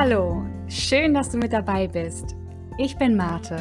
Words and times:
Hallo, 0.00 0.44
schön, 0.68 1.12
dass 1.12 1.30
du 1.30 1.38
mit 1.38 1.52
dabei 1.52 1.88
bist. 1.88 2.36
Ich 2.76 2.96
bin 2.98 3.16
Marte. 3.16 3.58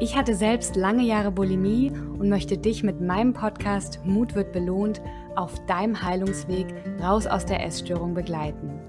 Ich 0.00 0.16
hatte 0.16 0.34
selbst 0.34 0.74
lange 0.74 1.04
Jahre 1.04 1.30
Bulimie 1.30 1.92
und 2.18 2.28
möchte 2.28 2.58
dich 2.58 2.82
mit 2.82 3.00
meinem 3.00 3.32
Podcast 3.32 4.00
Mut 4.04 4.34
wird 4.34 4.52
belohnt 4.52 5.00
auf 5.36 5.64
deinem 5.66 6.02
Heilungsweg 6.02 6.66
raus 7.00 7.28
aus 7.28 7.46
der 7.46 7.64
Essstörung 7.64 8.14
begleiten. 8.14 8.80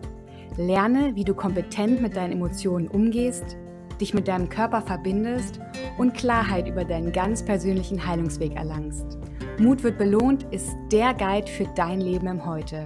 Lerne, 0.57 1.11
wie 1.13 1.23
du 1.23 1.35
kompetent 1.35 2.01
mit 2.01 2.15
deinen 2.15 2.31
Emotionen 2.31 2.87
umgehst, 2.87 3.57
dich 4.01 4.15
mit 4.15 4.27
deinem 4.27 4.49
Körper 4.49 4.81
verbindest 4.81 5.59
und 5.99 6.15
Klarheit 6.15 6.67
über 6.67 6.83
deinen 6.83 7.11
ganz 7.11 7.45
persönlichen 7.45 8.07
Heilungsweg 8.07 8.55
erlangst. 8.55 9.19
Mut 9.59 9.83
wird 9.83 9.99
belohnt 9.99 10.47
ist 10.49 10.75
der 10.91 11.13
Guide 11.13 11.45
für 11.45 11.67
dein 11.75 12.01
Leben 12.01 12.25
im 12.25 12.43
Heute. 12.43 12.83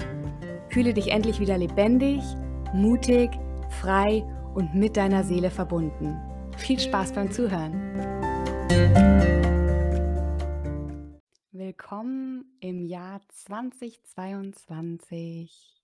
Fühle 0.67 0.93
dich 0.93 1.11
endlich 1.11 1.39
wieder 1.39 1.57
lebendig, 1.57 2.21
mutig, 2.73 3.29
frei 3.69 4.23
und 4.55 4.75
mit 4.75 4.97
deiner 4.97 5.23
Seele 5.23 5.51
verbunden. 5.51 6.17
Viel 6.57 6.79
Spaß 6.79 7.13
beim 7.13 7.31
Zuhören. 7.31 7.73
Willkommen 11.51 12.45
im 12.59 12.85
Jahr 12.85 13.21
2022. 13.29 15.79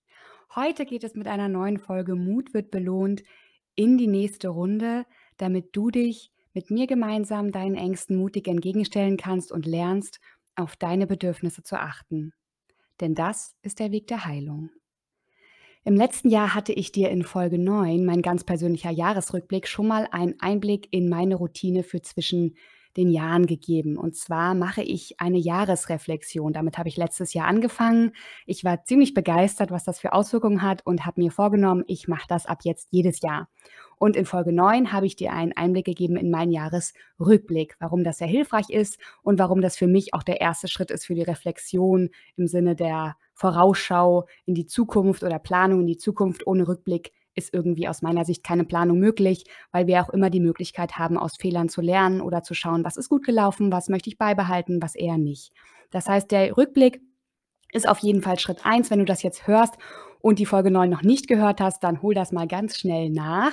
Heute 0.54 0.84
geht 0.84 1.04
es 1.04 1.14
mit 1.14 1.28
einer 1.28 1.48
neuen 1.48 1.78
Folge 1.78 2.14
Mut 2.14 2.54
wird 2.54 2.70
belohnt 2.70 3.22
in 3.74 3.98
die 3.98 4.06
nächste 4.06 4.48
Runde, 4.48 5.04
damit 5.36 5.76
du 5.76 5.90
dich 5.90 6.32
mit 6.54 6.70
mir 6.70 6.86
gemeinsam 6.86 7.52
deinen 7.52 7.74
Ängsten 7.74 8.16
mutig 8.16 8.48
entgegenstellen 8.48 9.16
kannst 9.16 9.52
und 9.52 9.66
lernst, 9.66 10.20
auf 10.54 10.76
deine 10.76 11.06
Bedürfnisse 11.06 11.62
zu 11.62 11.78
achten. 11.78 12.32
Denn 13.00 13.14
das 13.14 13.54
ist 13.62 13.78
der 13.78 13.92
Weg 13.92 14.06
der 14.06 14.24
Heilung. 14.24 14.70
Im 15.86 15.94
letzten 15.94 16.30
Jahr 16.30 16.52
hatte 16.52 16.72
ich 16.72 16.90
dir 16.90 17.10
in 17.10 17.22
Folge 17.22 17.60
9, 17.60 18.04
mein 18.04 18.20
ganz 18.20 18.42
persönlicher 18.42 18.90
Jahresrückblick, 18.90 19.68
schon 19.68 19.86
mal 19.86 20.08
einen 20.10 20.34
Einblick 20.40 20.88
in 20.90 21.08
meine 21.08 21.36
Routine 21.36 21.84
für 21.84 22.02
zwischen 22.02 22.56
den 22.96 23.08
Jahren 23.08 23.46
gegeben. 23.46 23.96
Und 23.96 24.16
zwar 24.16 24.56
mache 24.56 24.82
ich 24.82 25.20
eine 25.20 25.38
Jahresreflexion. 25.38 26.52
Damit 26.52 26.76
habe 26.76 26.88
ich 26.88 26.96
letztes 26.96 27.34
Jahr 27.34 27.46
angefangen. 27.46 28.10
Ich 28.46 28.64
war 28.64 28.82
ziemlich 28.82 29.14
begeistert, 29.14 29.70
was 29.70 29.84
das 29.84 30.00
für 30.00 30.12
Auswirkungen 30.12 30.62
hat 30.62 30.84
und 30.84 31.06
habe 31.06 31.20
mir 31.20 31.30
vorgenommen, 31.30 31.84
ich 31.86 32.08
mache 32.08 32.26
das 32.26 32.46
ab 32.46 32.62
jetzt 32.64 32.88
jedes 32.90 33.20
Jahr. 33.20 33.48
Und 33.96 34.16
in 34.16 34.26
Folge 34.26 34.52
9 34.52 34.90
habe 34.90 35.06
ich 35.06 35.14
dir 35.14 35.32
einen 35.34 35.52
Einblick 35.52 35.84
gegeben 35.84 36.16
in 36.16 36.32
meinen 36.32 36.50
Jahresrückblick, 36.50 37.76
warum 37.78 38.02
das 38.02 38.18
sehr 38.18 38.26
hilfreich 38.26 38.70
ist 38.70 38.98
und 39.22 39.38
warum 39.38 39.60
das 39.60 39.76
für 39.76 39.86
mich 39.86 40.14
auch 40.14 40.24
der 40.24 40.40
erste 40.40 40.66
Schritt 40.66 40.90
ist 40.90 41.06
für 41.06 41.14
die 41.14 41.22
Reflexion 41.22 42.10
im 42.36 42.48
Sinne 42.48 42.74
der 42.74 43.14
Vorausschau 43.36 44.26
in 44.46 44.54
die 44.54 44.66
Zukunft 44.66 45.22
oder 45.22 45.38
Planung 45.38 45.82
in 45.82 45.86
die 45.86 45.98
Zukunft 45.98 46.46
ohne 46.46 46.66
Rückblick 46.66 47.12
ist 47.34 47.52
irgendwie 47.52 47.86
aus 47.86 48.00
meiner 48.00 48.24
Sicht 48.24 48.42
keine 48.42 48.64
Planung 48.64 48.98
möglich, 48.98 49.44
weil 49.70 49.86
wir 49.86 50.02
auch 50.02 50.08
immer 50.08 50.30
die 50.30 50.40
Möglichkeit 50.40 50.98
haben, 50.98 51.18
aus 51.18 51.36
Fehlern 51.36 51.68
zu 51.68 51.82
lernen 51.82 52.22
oder 52.22 52.42
zu 52.42 52.54
schauen, 52.54 52.82
was 52.82 52.96
ist 52.96 53.10
gut 53.10 53.24
gelaufen, 53.26 53.70
was 53.70 53.90
möchte 53.90 54.08
ich 54.08 54.16
beibehalten, 54.16 54.82
was 54.82 54.94
eher 54.94 55.18
nicht. 55.18 55.52
Das 55.90 56.08
heißt, 56.08 56.30
der 56.30 56.56
Rückblick 56.56 57.02
ist 57.72 57.86
auf 57.86 57.98
jeden 57.98 58.22
Fall 58.22 58.38
Schritt 58.38 58.64
1. 58.64 58.90
Wenn 58.90 59.00
du 59.00 59.04
das 59.04 59.22
jetzt 59.22 59.46
hörst 59.46 59.74
und 60.22 60.38
die 60.38 60.46
Folge 60.46 60.70
9 60.70 60.88
noch 60.88 61.02
nicht 61.02 61.28
gehört 61.28 61.60
hast, 61.60 61.84
dann 61.84 62.00
hol 62.00 62.14
das 62.14 62.32
mal 62.32 62.48
ganz 62.48 62.78
schnell 62.78 63.10
nach, 63.10 63.52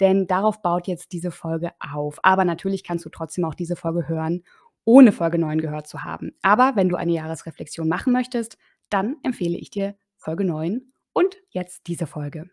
denn 0.00 0.26
darauf 0.26 0.62
baut 0.62 0.86
jetzt 0.86 1.12
diese 1.12 1.30
Folge 1.30 1.72
auf. 1.78 2.18
Aber 2.22 2.46
natürlich 2.46 2.82
kannst 2.82 3.04
du 3.04 3.10
trotzdem 3.10 3.44
auch 3.44 3.54
diese 3.54 3.76
Folge 3.76 4.08
hören, 4.08 4.42
ohne 4.86 5.12
Folge 5.12 5.38
9 5.38 5.60
gehört 5.60 5.86
zu 5.86 6.02
haben. 6.02 6.32
Aber 6.40 6.72
wenn 6.76 6.88
du 6.88 6.96
eine 6.96 7.12
Jahresreflexion 7.12 7.88
machen 7.88 8.10
möchtest, 8.14 8.56
dann 8.90 9.16
empfehle 9.22 9.58
ich 9.58 9.70
dir 9.70 9.96
Folge 10.16 10.44
9 10.44 10.92
und 11.12 11.36
jetzt 11.50 11.86
diese 11.86 12.06
Folge. 12.06 12.50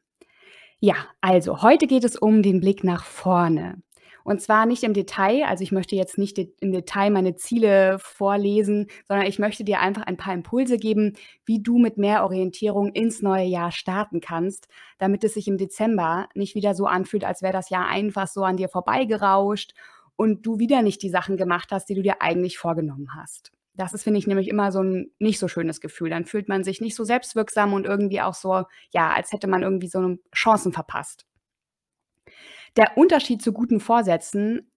Ja, 0.80 0.96
also 1.22 1.62
heute 1.62 1.88
geht 1.88 2.04
es 2.04 2.16
um 2.16 2.44
den 2.44 2.60
Blick 2.60 2.84
nach 2.84 3.04
vorne. 3.06 3.82
Und 4.26 4.42
zwar 4.42 4.66
nicht 4.66 4.84
im 4.84 4.96
Detail, 4.96 5.46
also 5.46 5.64
ich 5.64 5.72
möchte 5.72 5.96
jetzt 5.96 6.18
nicht 6.18 6.40
im 6.40 6.72
Detail 6.72 7.12
meine 7.12 7.36
Ziele 7.36 8.00
vorlesen, 8.00 8.88
sondern 9.08 9.28
ich 9.28 9.38
möchte 9.38 9.64
dir 9.64 9.80
einfach 9.80 10.02
ein 10.02 10.18
paar 10.18 10.34
Impulse 10.34 10.78
geben, 10.78 11.14
wie 11.46 11.62
du 11.62 11.78
mit 11.78 11.98
mehr 11.98 12.24
Orientierung 12.24 12.92
ins 12.92 13.22
neue 13.22 13.46
Jahr 13.46 13.72
starten 13.72 14.22
kannst, 14.22 14.68
damit 14.98 15.24
es 15.24 15.36
sich 15.36 15.48
im 15.48 15.60
Dezember 15.60 16.28
nicht 16.34 16.56
wieder 16.56 16.74
so 16.74 16.88
anfühlt, 16.88 17.24
als 17.24 17.44
wäre 17.44 17.54
das 17.54 17.70
Jahr 17.70 17.88
einfach 17.88 18.28
so 18.28 18.44
an 18.44 18.58
dir 18.58 18.68
vorbeigerauscht 18.68 19.76
und 20.16 20.44
du 20.44 20.58
wieder 20.58 20.82
nicht 20.82 21.04
die 21.04 21.10
Sachen 21.10 21.38
gemacht 21.38 21.70
hast, 21.72 21.88
die 21.90 21.96
du 21.96 22.02
dir 22.02 22.24
eigentlich 22.24 22.58
vorgenommen 22.58 23.14
hast. 23.14 23.52
Das 23.78 23.94
ist, 23.94 24.04
finde 24.04 24.20
ich, 24.20 24.28
nämlich 24.28 24.48
immer 24.48 24.72
so 24.72 24.82
ein 24.82 25.12
nicht 25.20 25.40
so 25.40 25.48
schönes 25.48 25.82
Gefühl. 25.82 26.10
Dann 26.10 26.26
fühlt 26.26 26.48
man 26.50 26.64
sich 26.64 26.82
nicht 26.82 26.96
so 26.96 27.04
selbstwirksam 27.04 27.74
und 27.74 27.86
irgendwie 27.86 28.22
auch 28.22 28.34
so, 28.34 28.64
ja, 28.92 29.12
als 29.12 29.32
hätte 29.32 29.48
man 29.48 29.64
irgendwie 29.64 29.88
so 29.88 30.18
Chancen 30.34 30.72
verpasst. 30.72 31.26
Der 32.78 32.98
Unterschied 32.98 33.42
zu 33.42 33.54
guten 33.54 33.80
Vorsätzen 33.80 34.72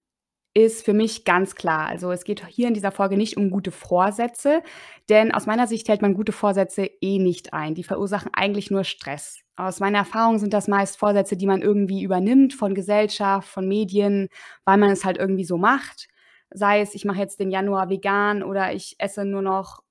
ist 0.53 0.83
für 0.83 0.93
mich 0.93 1.25
ganz 1.25 1.55
klar. 1.55 1.87
Also 1.87 2.11
es 2.11 2.23
geht 2.23 2.45
hier 2.47 2.67
in 2.67 2.73
dieser 2.73 2.91
Folge 2.91 3.17
nicht 3.17 3.37
um 3.37 3.51
gute 3.51 3.71
Vorsätze, 3.71 4.61
denn 5.07 5.31
aus 5.31 5.45
meiner 5.45 5.67
Sicht 5.67 5.87
hält 5.87 6.01
man 6.01 6.13
gute 6.13 6.31
Vorsätze 6.31 6.85
eh 7.01 7.19
nicht 7.19 7.53
ein. 7.53 7.75
Die 7.75 7.83
verursachen 7.83 8.31
eigentlich 8.33 8.71
nur 8.71 8.83
Stress. 8.83 9.39
Aus 9.55 9.79
meiner 9.79 9.99
Erfahrung 9.99 10.39
sind 10.39 10.53
das 10.53 10.67
meist 10.67 10.97
Vorsätze, 10.97 11.37
die 11.37 11.45
man 11.45 11.61
irgendwie 11.61 12.01
übernimmt 12.01 12.53
von 12.53 12.73
Gesellschaft, 12.73 13.47
von 13.47 13.67
Medien, 13.67 14.29
weil 14.65 14.77
man 14.77 14.89
es 14.89 15.05
halt 15.05 15.17
irgendwie 15.17 15.45
so 15.45 15.57
macht. 15.57 16.07
Sei 16.51 16.81
es, 16.81 16.95
ich 16.95 17.05
mache 17.05 17.19
jetzt 17.19 17.39
den 17.39 17.51
Januar 17.51 17.89
vegan 17.89 18.43
oder 18.43 18.73
ich 18.73 18.95
esse 18.99 19.25
nur 19.25 19.41
noch 19.41 19.83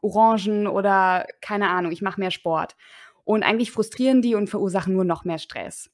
Orangen 0.00 0.66
oder 0.66 1.26
keine 1.40 1.70
Ahnung, 1.70 1.92
ich 1.92 2.02
mache 2.02 2.20
mehr 2.20 2.30
Sport. 2.30 2.76
Und 3.24 3.42
eigentlich 3.42 3.70
frustrieren 3.70 4.22
die 4.22 4.34
und 4.34 4.50
verursachen 4.50 4.94
nur 4.94 5.04
noch 5.04 5.24
mehr 5.24 5.38
Stress. 5.38 5.90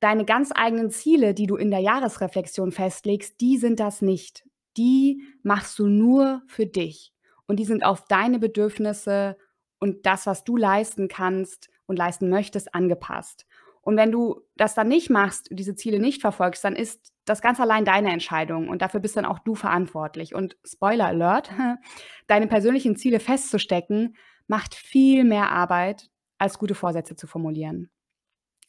Deine 0.00 0.24
ganz 0.24 0.50
eigenen 0.52 0.90
Ziele, 0.90 1.34
die 1.34 1.46
du 1.46 1.56
in 1.56 1.70
der 1.70 1.80
Jahresreflexion 1.80 2.72
festlegst, 2.72 3.40
die 3.40 3.56
sind 3.56 3.78
das 3.78 4.02
nicht. 4.02 4.44
Die 4.76 5.22
machst 5.42 5.78
du 5.78 5.86
nur 5.86 6.42
für 6.46 6.66
dich. 6.66 7.12
Und 7.46 7.60
die 7.60 7.64
sind 7.64 7.84
auf 7.84 8.06
deine 8.06 8.38
Bedürfnisse 8.38 9.36
und 9.78 10.06
das, 10.06 10.26
was 10.26 10.42
du 10.42 10.56
leisten 10.56 11.08
kannst 11.08 11.68
und 11.86 11.96
leisten 11.96 12.28
möchtest, 12.28 12.74
angepasst. 12.74 13.46
Und 13.82 13.96
wenn 13.96 14.12
du 14.12 14.40
das 14.56 14.74
dann 14.74 14.88
nicht 14.88 15.10
machst, 15.10 15.48
diese 15.50 15.74
Ziele 15.74 15.98
nicht 15.98 16.20
verfolgst, 16.20 16.64
dann 16.64 16.76
ist 16.76 17.11
das 17.24 17.40
ganz 17.40 17.60
allein 17.60 17.84
deine 17.84 18.12
Entscheidung 18.12 18.68
und 18.68 18.82
dafür 18.82 19.00
bist 19.00 19.16
dann 19.16 19.24
auch 19.24 19.38
du 19.38 19.54
verantwortlich. 19.54 20.34
Und 20.34 20.56
Spoiler 20.64 21.06
Alert, 21.06 21.50
deine 22.26 22.46
persönlichen 22.46 22.96
Ziele 22.96 23.20
festzustecken, 23.20 24.16
macht 24.48 24.74
viel 24.74 25.24
mehr 25.24 25.50
Arbeit, 25.50 26.10
als 26.38 26.58
gute 26.58 26.74
Vorsätze 26.74 27.14
zu 27.14 27.26
formulieren. 27.26 27.90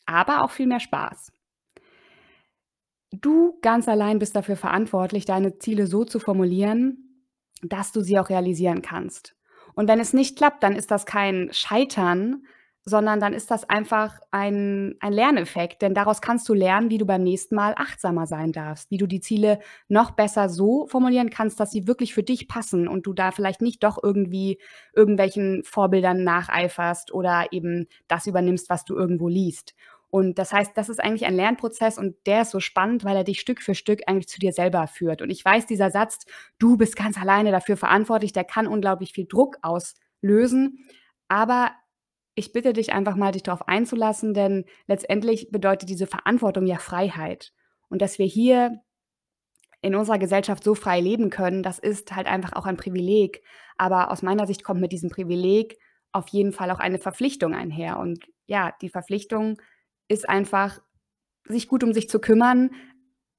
Aber 0.06 0.44
auch 0.44 0.52
viel 0.52 0.68
mehr 0.68 0.80
Spaß. 0.80 1.32
Du 3.12 3.60
ganz 3.62 3.88
allein 3.88 4.20
bist 4.20 4.36
dafür 4.36 4.56
verantwortlich, 4.56 5.26
deine 5.26 5.58
Ziele 5.60 5.88
so 5.88 6.04
zu 6.04 6.20
formulieren, 6.20 7.28
dass 7.62 7.92
du 7.92 8.02
sie 8.02 8.20
auch 8.20 8.30
realisieren 8.30 8.82
kannst. 8.82 9.36
Und 9.76 9.88
wenn 9.88 10.00
es 10.00 10.14
nicht 10.14 10.38
klappt, 10.38 10.64
dann 10.64 10.76
ist 10.76 10.92
das 10.92 11.06
kein 11.06 11.50
Scheitern, 11.52 12.46
sondern 12.86 13.20
dann 13.20 13.34
ist 13.34 13.50
das 13.50 13.70
einfach 13.70 14.20
ein, 14.32 14.96
ein 15.00 15.14
Lerneffekt, 15.14 15.82
denn 15.82 15.94
daraus 15.94 16.22
kannst 16.22 16.50
du 16.50 16.54
lernen, 16.54 16.90
wie 16.90 16.98
du 16.98 17.06
beim 17.06 17.24
nächsten 17.24 17.56
Mal 17.56 17.74
achtsamer 17.78 18.28
sein 18.28 18.52
darfst, 18.52 18.92
wie 18.92 18.98
du 18.98 19.08
die 19.08 19.22
Ziele 19.22 19.60
noch 19.88 20.12
besser 20.12 20.50
so 20.50 20.88
formulieren 20.88 21.30
kannst, 21.30 21.60
dass 21.60 21.72
sie 21.72 21.88
wirklich 21.88 22.14
für 22.14 22.24
dich 22.24 22.48
passen 22.48 22.88
und 22.88 23.06
du 23.06 23.14
da 23.14 23.32
vielleicht 23.32 23.62
nicht 23.62 23.84
doch 23.84 23.98
irgendwie 24.02 24.60
irgendwelchen 24.94 25.64
Vorbildern 25.64 26.24
nacheiferst 26.24 27.14
oder 27.14 27.48
eben 27.52 27.88
das 28.08 28.28
übernimmst, 28.28 28.70
was 28.70 28.84
du 28.84 28.96
irgendwo 28.96 29.30
liest. 29.30 29.74
Und 30.10 30.38
das 30.38 30.54
heißt, 30.54 30.78
das 30.78 30.90
ist 30.90 31.04
eigentlich 31.04 31.26
ein 31.26 31.36
Lernprozess 31.36 31.98
und 31.98 32.16
der 32.28 32.44
ist 32.44 32.52
so 32.52 32.60
spannend, 32.60 33.04
weil 33.04 33.16
er 33.16 33.24
dich 33.24 33.40
Stück 33.40 33.64
für 33.64 33.74
Stück 33.74 34.02
eigentlich 34.06 34.28
zu 34.28 34.40
dir 34.40 34.54
selber 34.54 34.86
führt. 34.86 35.24
Und 35.24 35.32
ich 35.32 35.44
weiß, 35.44 35.66
dieser 35.66 35.90
Satz, 35.90 36.26
du 36.60 36.78
bist 36.78 36.96
ganz 36.96 37.18
alleine 37.18 37.50
dafür 37.50 37.78
verantwortlich, 37.78 38.32
der 38.32 38.44
kann 38.44 38.68
unglaublich 38.68 39.14
viel 39.14 39.26
Druck 39.26 39.58
auslösen. 39.64 40.86
Aber 41.30 41.72
ich 42.36 42.52
bitte 42.52 42.74
dich 42.74 42.94
einfach 42.94 43.16
mal, 43.16 43.32
dich 43.32 43.44
darauf 43.44 43.68
einzulassen, 43.68 44.34
denn 44.34 44.66
letztendlich 44.88 45.50
bedeutet 45.52 45.90
diese 45.90 46.08
Verantwortung 46.08 46.66
ja 46.66 46.78
Freiheit. 46.78 47.54
Und 47.90 48.02
dass 48.02 48.18
wir 48.18 48.26
hier 48.26 48.82
in 49.82 49.96
unserer 49.96 50.18
Gesellschaft 50.18 50.64
so 50.64 50.76
frei 50.76 51.00
leben 51.00 51.30
können, 51.30 51.62
das 51.62 51.78
ist 51.78 52.16
halt 52.16 52.28
einfach 52.28 52.54
auch 52.54 52.66
ein 52.66 52.78
Privileg. 52.78 53.44
Aber 53.78 54.12
aus 54.12 54.22
meiner 54.22 54.48
Sicht 54.48 54.64
kommt 54.64 54.82
mit 54.82 54.92
diesem 54.92 55.10
Privileg 55.10 55.78
auf 56.12 56.30
jeden 56.30 56.54
Fall 56.54 56.72
auch 56.72 56.80
eine 56.80 57.00
Verpflichtung 57.00 57.54
einher. 57.54 58.00
Und 58.00 58.26
ja, 58.46 58.74
die 58.82 58.90
Verpflichtung 58.90 59.62
ist 60.08 60.28
einfach, 60.28 60.80
sich 61.46 61.68
gut 61.68 61.84
um 61.84 61.94
sich 61.94 62.10
zu 62.10 62.20
kümmern, 62.20 62.72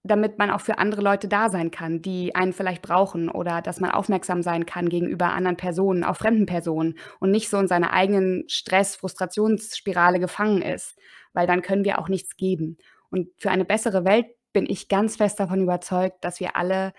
damit 0.07 0.39
man 0.39 0.51
auch 0.51 0.61
für 0.61 0.79
andere 0.79 1.01
Leute 1.01 1.29
da 1.29 1.49
sein 1.49 1.71
kann, 1.71 2.03
die 2.03 2.35
einen 2.35 2.53
vielleicht 2.53 2.83
brauchen 2.83 3.31
oder 3.31 3.63
dass 3.63 3.81
man 3.81 3.91
aufmerksam 3.91 4.43
sein 4.43 4.67
kann 4.67 4.91
gegenüber 4.91 5.33
anderen 5.33 5.57
Personen, 5.57 6.05
auch 6.05 6.17
fremden 6.17 6.45
Personen 6.45 6.99
und 7.21 7.31
nicht 7.31 7.49
so 7.49 7.59
in 7.59 7.69
seiner 7.69 7.93
eigenen 7.95 8.45
Stress-, 8.49 8.97
Frustrationsspirale 8.97 10.21
gefangen 10.21 10.61
ist, 10.61 10.99
weil 11.33 11.47
dann 11.47 11.63
können 11.63 11.85
wir 11.85 11.99
auch 11.99 12.11
nichts 12.11 12.37
geben. 12.37 12.77
Und 13.09 13.29
für 13.39 13.51
eine 13.51 13.65
bessere 13.65 14.05
Welt 14.05 14.27
bin 14.53 14.67
ich 14.69 14.89
ganz 14.89 15.17
fest 15.17 15.41
davon 15.41 15.63
überzeugt, 15.63 16.23
dass 16.23 16.39
wir 16.39 16.55
alle 16.55 16.93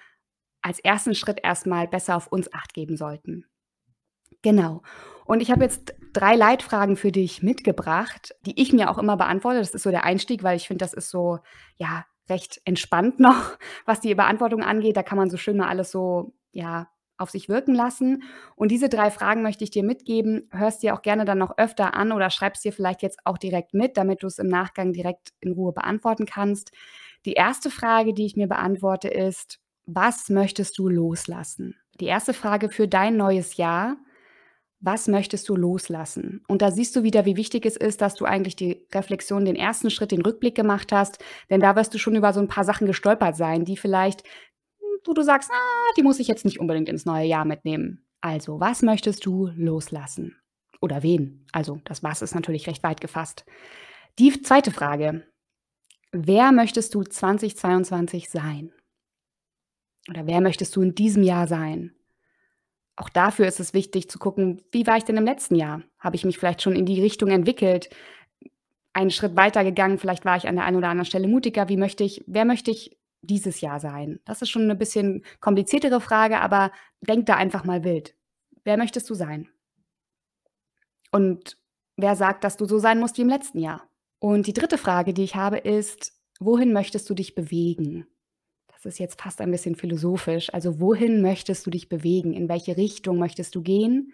als 0.63 0.79
ersten 0.79 1.13
Schritt 1.13 1.39
erstmal 1.43 1.87
besser 1.87 2.15
auf 2.15 2.25
uns 2.27 2.51
acht 2.51 2.73
geben 2.73 2.97
sollten. 2.97 3.45
Genau. 4.41 4.81
Und 5.25 5.41
ich 5.41 5.51
habe 5.51 5.63
jetzt 5.63 5.93
3 6.13 6.35
Leitfragen 6.35 6.97
für 6.97 7.11
dich 7.11 7.43
mitgebracht, 7.43 8.33
die 8.47 8.59
ich 8.59 8.73
mir 8.73 8.89
auch 8.89 8.97
immer 8.97 9.15
beantworte. 9.15 9.59
Das 9.59 9.75
ist 9.75 9.83
so 9.83 9.91
der 9.91 10.05
Einstieg, 10.05 10.41
weil 10.41 10.57
ich 10.57 10.67
finde, 10.67 10.83
das 10.83 10.93
ist 10.93 11.11
so, 11.11 11.39
ja, 11.77 12.05
recht 12.29 12.61
entspannt 12.65 13.19
noch, 13.19 13.57
was 13.85 13.99
die 14.01 14.15
Beantwortung 14.15 14.63
angeht. 14.63 14.97
Da 14.97 15.03
kann 15.03 15.17
man 15.17 15.29
so 15.29 15.37
schön 15.37 15.57
mal 15.57 15.67
alles 15.69 15.91
so, 15.91 16.33
ja, 16.51 16.89
auf 17.17 17.29
sich 17.29 17.47
wirken 17.47 17.73
lassen. 17.73 18.23
Und 18.55 18.71
diese 18.71 18.89
3 18.89 19.09
Fragen 19.09 19.41
möchte 19.41 19.63
ich 19.63 19.71
dir 19.71 19.83
mitgeben. 19.83 20.49
Hörst 20.51 20.83
dir 20.83 20.93
auch 20.93 21.01
gerne 21.01 21.23
dann 21.25 21.37
noch 21.37 21.57
öfter 21.57 21.93
an 21.93 22.11
oder 22.11 22.29
schreibst 22.29 22.65
dir 22.65 22.73
vielleicht 22.73 23.01
jetzt 23.03 23.19
auch 23.23 23.37
direkt 23.37 23.73
mit, 23.73 23.95
damit 23.97 24.23
du 24.23 24.27
es 24.27 24.37
im 24.39 24.47
Nachgang 24.49 24.91
direkt 24.93 25.29
in 25.39 25.53
Ruhe 25.53 25.71
beantworten 25.71 26.25
kannst. 26.25 26.71
Die 27.25 27.33
erste 27.33 27.69
Frage, 27.69 28.13
die 28.13 28.25
ich 28.25 28.35
mir 28.35 28.47
beantworte, 28.47 29.07
ist: 29.07 29.59
Was 29.85 30.29
möchtest 30.29 30.77
du 30.77 30.89
loslassen? 30.89 31.75
Die 32.01 32.05
erste 32.07 32.33
Frage 32.33 32.69
für 32.69 32.87
dein 32.87 33.15
neues 33.17 33.55
Jahr: 33.57 33.95
Was 34.85 35.07
möchtest 35.07 35.49
du 35.49 35.55
loslassen? 35.55 36.43
Und 36.47 36.61
da 36.61 36.69
siehst 36.69 36.95
du 36.95 37.01
wieder, 37.01 37.25
wie 37.25 37.37
wichtig 37.37 37.65
es 37.65 37.75
ist, 37.75 38.01
dass 38.01 38.13
du 38.13 38.25
eigentlich 38.25 38.55
die 38.55 38.85
Reflexion, 38.93 39.43
den 39.43 39.55
ersten 39.55 39.89
Schritt, 39.89 40.11
den 40.11 40.21
Rückblick 40.21 40.53
gemacht 40.53 40.91
hast, 40.91 41.17
denn 41.49 41.59
da 41.59 41.75
wirst 41.75 41.95
du 41.95 41.97
schon 41.97 42.15
über 42.15 42.31
so 42.33 42.39
'n 42.39 42.47
paar 42.47 42.63
Sachen 42.65 42.85
gestolpert 42.85 43.35
sein, 43.35 43.65
die 43.65 43.77
vielleicht 43.77 44.21
wo 45.05 45.13
du 45.13 45.23
sagst: 45.23 45.49
„Ah, 45.51 45.93
die 45.97 46.03
muss 46.03 46.19
ich 46.19 46.27
jetzt 46.27 46.45
nicht 46.45 46.59
unbedingt 46.59 46.89
ins 46.89 47.05
neue 47.05 47.25
Jahr 47.27 47.45
mitnehmen.“ 47.45 48.05
Also, 48.21 48.59
was 48.59 48.83
möchtest 48.83 49.25
du 49.25 49.49
loslassen? 49.55 50.35
Oder 50.81 51.03
wen? 51.03 51.45
Also, 51.51 51.79
das 51.85 52.03
„Was“ 52.03 52.21
ist 52.21 52.35
natürlich 52.35 52.67
recht 52.67 52.83
weit 52.83 53.01
gefasst. 53.01 53.45
Die 54.19 54.41
zweite 54.43 54.71
Frage: 54.71 55.25
Wer 56.11 56.51
möchtest 56.53 56.95
du 56.95 57.03
2022 57.03 58.29
sein? 58.29 58.71
Oder 60.09 60.27
wer 60.27 60.41
möchtest 60.41 60.75
du 60.75 60.81
in 60.81 60.93
diesem 60.95 61.23
Jahr 61.23 61.47
sein? 61.47 61.95
Auch 62.97 63.09
dafür 63.09 63.47
ist 63.47 63.59
es 63.59 63.73
wichtig 63.73 64.09
zu 64.09 64.19
gucken: 64.19 64.61
Wie 64.71 64.87
war 64.87 64.97
ich 64.97 65.03
denn 65.03 65.17
im 65.17 65.25
letzten 65.25 65.55
Jahr? 65.55 65.81
Habe 65.99 66.15
ich 66.15 66.25
mich 66.25 66.37
vielleicht 66.37 66.61
schon 66.61 66.75
in 66.75 66.85
die 66.85 67.01
Richtung 67.01 67.29
entwickelt, 67.29 67.89
einen 68.93 69.11
Schritt 69.11 69.35
weitergegangen? 69.35 69.99
Vielleicht 69.99 70.25
war 70.25 70.37
ich 70.37 70.47
an 70.47 70.55
der 70.55 70.65
einen 70.65 70.77
oder 70.77 70.89
anderen 70.89 71.05
Stelle 71.07 71.27
mutiger. 71.27 71.69
Wie 71.69 71.77
möchte 71.77 72.03
ich 72.05 72.23
wer 72.27 72.45
möchte 72.45 72.71
ich 72.71 72.97
dieses 73.21 73.61
Jahr 73.61 73.79
sein? 73.79 74.19
Das 74.25 74.41
ist 74.41 74.49
schon 74.49 74.67
'ne 74.67 74.75
bisschen 74.75 75.23
kompliziertere 75.41 76.01
Frage, 76.01 76.39
aber 76.41 76.71
denk 77.01 77.25
da 77.27 77.35
einfach 77.35 77.65
mal 77.65 77.83
wild. 77.83 78.15
Wer 78.63 78.77
möchtest 78.77 79.09
du 79.09 79.15
sein? 79.15 79.49
Und 81.11 81.57
wer 81.97 82.15
sagt, 82.15 82.43
dass 82.43 82.57
du 82.57 82.65
so 82.65 82.79
sein 82.79 82.99
musst 82.99 83.17
wie 83.17 83.21
im 83.21 83.29
letzten 83.29 83.59
Jahr? 83.59 83.83
Und 84.19 84.47
die 84.47 84.53
dritte 84.53 84.77
Frage, 84.77 85.13
die 85.13 85.23
ich 85.23 85.35
habe, 85.35 85.57
ist: 85.57 86.13
Wohin 86.39 86.73
möchtest 86.73 87.09
du 87.09 87.13
dich 87.13 87.35
bewegen? 87.35 88.07
Ist 88.85 88.99
jetzt 88.99 89.19
fast 89.19 89.41
ein 89.41 89.49
bisschen 89.51 89.75
philosophisch. 89.75 90.53
Also, 90.53 90.79
wohin 90.79 91.21
möchtest 91.21 91.65
du 91.65 91.71
dich 91.71 91.89
bewegen? 91.89 92.33
In 92.33 92.47
welche 92.49 92.77
Richtung 92.77 93.17
möchtest 93.17 93.55
du 93.55 93.61
gehen? 93.63 94.13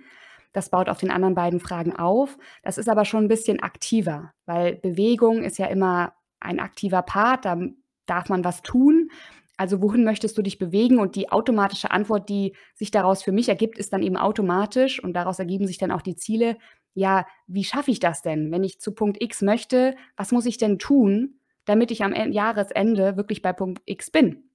Das 0.53 0.69
baut 0.69 0.89
auf 0.89 0.99
den 0.99 1.11
anderen 1.11 1.35
beiden 1.35 1.59
Fragen 1.59 1.93
auf. 1.95 2.37
Das 2.63 2.77
ist 2.77 2.89
aber 2.89 3.03
schon 3.05 3.25
'n 3.25 3.27
bisschen 3.27 3.59
aktiver, 3.61 4.31
weil 4.45 4.75
Bewegung 4.75 5.43
ist 5.43 5.57
ja 5.59 5.67
immer 5.67 6.13
ein 6.39 6.59
aktiver 6.59 7.01
Part, 7.01 7.45
da 7.45 7.57
darf 8.05 8.29
man 8.29 8.43
was 8.45 8.61
tun. 8.61 9.09
Also, 9.57 9.81
wohin 9.81 10.03
möchtest 10.05 10.37
du 10.37 10.41
dich 10.41 10.57
bewegen? 10.57 10.99
Und 10.99 11.15
die 11.15 11.29
automatische 11.31 11.91
Antwort, 11.91 12.29
die 12.29 12.55
sich 12.73 12.91
daraus 12.91 13.23
für 13.23 13.31
mich 13.33 13.49
ergibt, 13.49 13.77
ist 13.77 13.91
dann 13.93 14.01
eben 14.03 14.17
automatisch 14.17 15.03
und 15.03 15.13
daraus 15.13 15.39
ergeben 15.39 15.67
sich 15.67 15.77
dann 15.79 15.91
auch 15.91 16.01
die 16.01 16.15
Ziele. 16.15 16.57
Ja, 16.93 17.25
wie 17.47 17.63
schaffe 17.65 17.91
ich 17.91 17.99
das 17.99 18.21
denn? 18.21 18.51
Wenn 18.51 18.63
ich 18.63 18.79
zu 18.79 18.93
Punkt 18.93 19.21
X 19.21 19.41
möchte, 19.41 19.95
was 20.17 20.31
muss 20.31 20.45
ich 20.45 20.57
denn 20.57 20.79
tun, 20.79 21.39
damit 21.65 21.91
ich 21.91 22.03
am 22.03 22.13
En 22.13 22.31
Jahresende 22.33 23.17
wirklich 23.17 23.41
bei 23.41 23.53
Punkt 23.53 23.81
X 23.85 24.11
bin? 24.11 24.50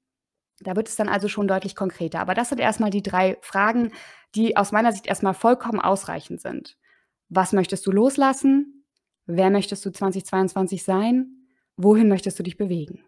Da 0.60 0.74
wird 0.74 0.88
es 0.88 0.96
dann 0.96 1.08
also 1.08 1.28
schon 1.28 1.48
deutlich 1.48 1.76
konkreter. 1.76 2.20
Aber 2.20 2.34
das 2.34 2.48
sind 2.48 2.60
erst 2.60 2.80
mal 2.80 2.90
die 2.90 3.02
3 3.02 3.38
Fragen, 3.42 3.92
die 4.34 4.56
aus 4.56 4.72
meiner 4.72 4.92
Sicht 4.92 5.06
erst 5.06 5.22
mal 5.22 5.34
vollkommen 5.34 5.80
ausreichend 5.80 6.40
sind. 6.40 6.76
Was 7.28 7.52
möchtest 7.52 7.86
du 7.86 7.92
loslassen? 7.92 8.84
Wer 9.26 9.50
möchtest 9.50 9.84
du 9.84 9.90
2022 9.90 10.84
sein? 10.84 11.48
Wohin 11.76 12.08
möchtest 12.08 12.38
du 12.38 12.42
dich 12.42 12.56
bewegen? 12.56 13.04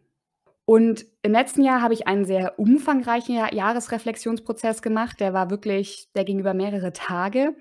Und 0.67 1.06
im 1.23 1.33
letzten 1.33 1.62
Jahr 1.62 1.81
habe 1.81 1.95
ich 1.95 2.06
einen 2.06 2.27
sehr 2.27 2.59
umfangreichen 2.59 3.35
Ja 3.35 3.55
Jahresreflexionsprozess 3.55 4.83
gemacht. 4.83 5.21
Der 5.21 5.33
war 5.33 5.49
wirklich 5.49 6.11
der 6.15 6.25
ging 6.25 6.41
über 6.41 6.53
mehrere 6.53 6.93
Tage. 6.93 7.56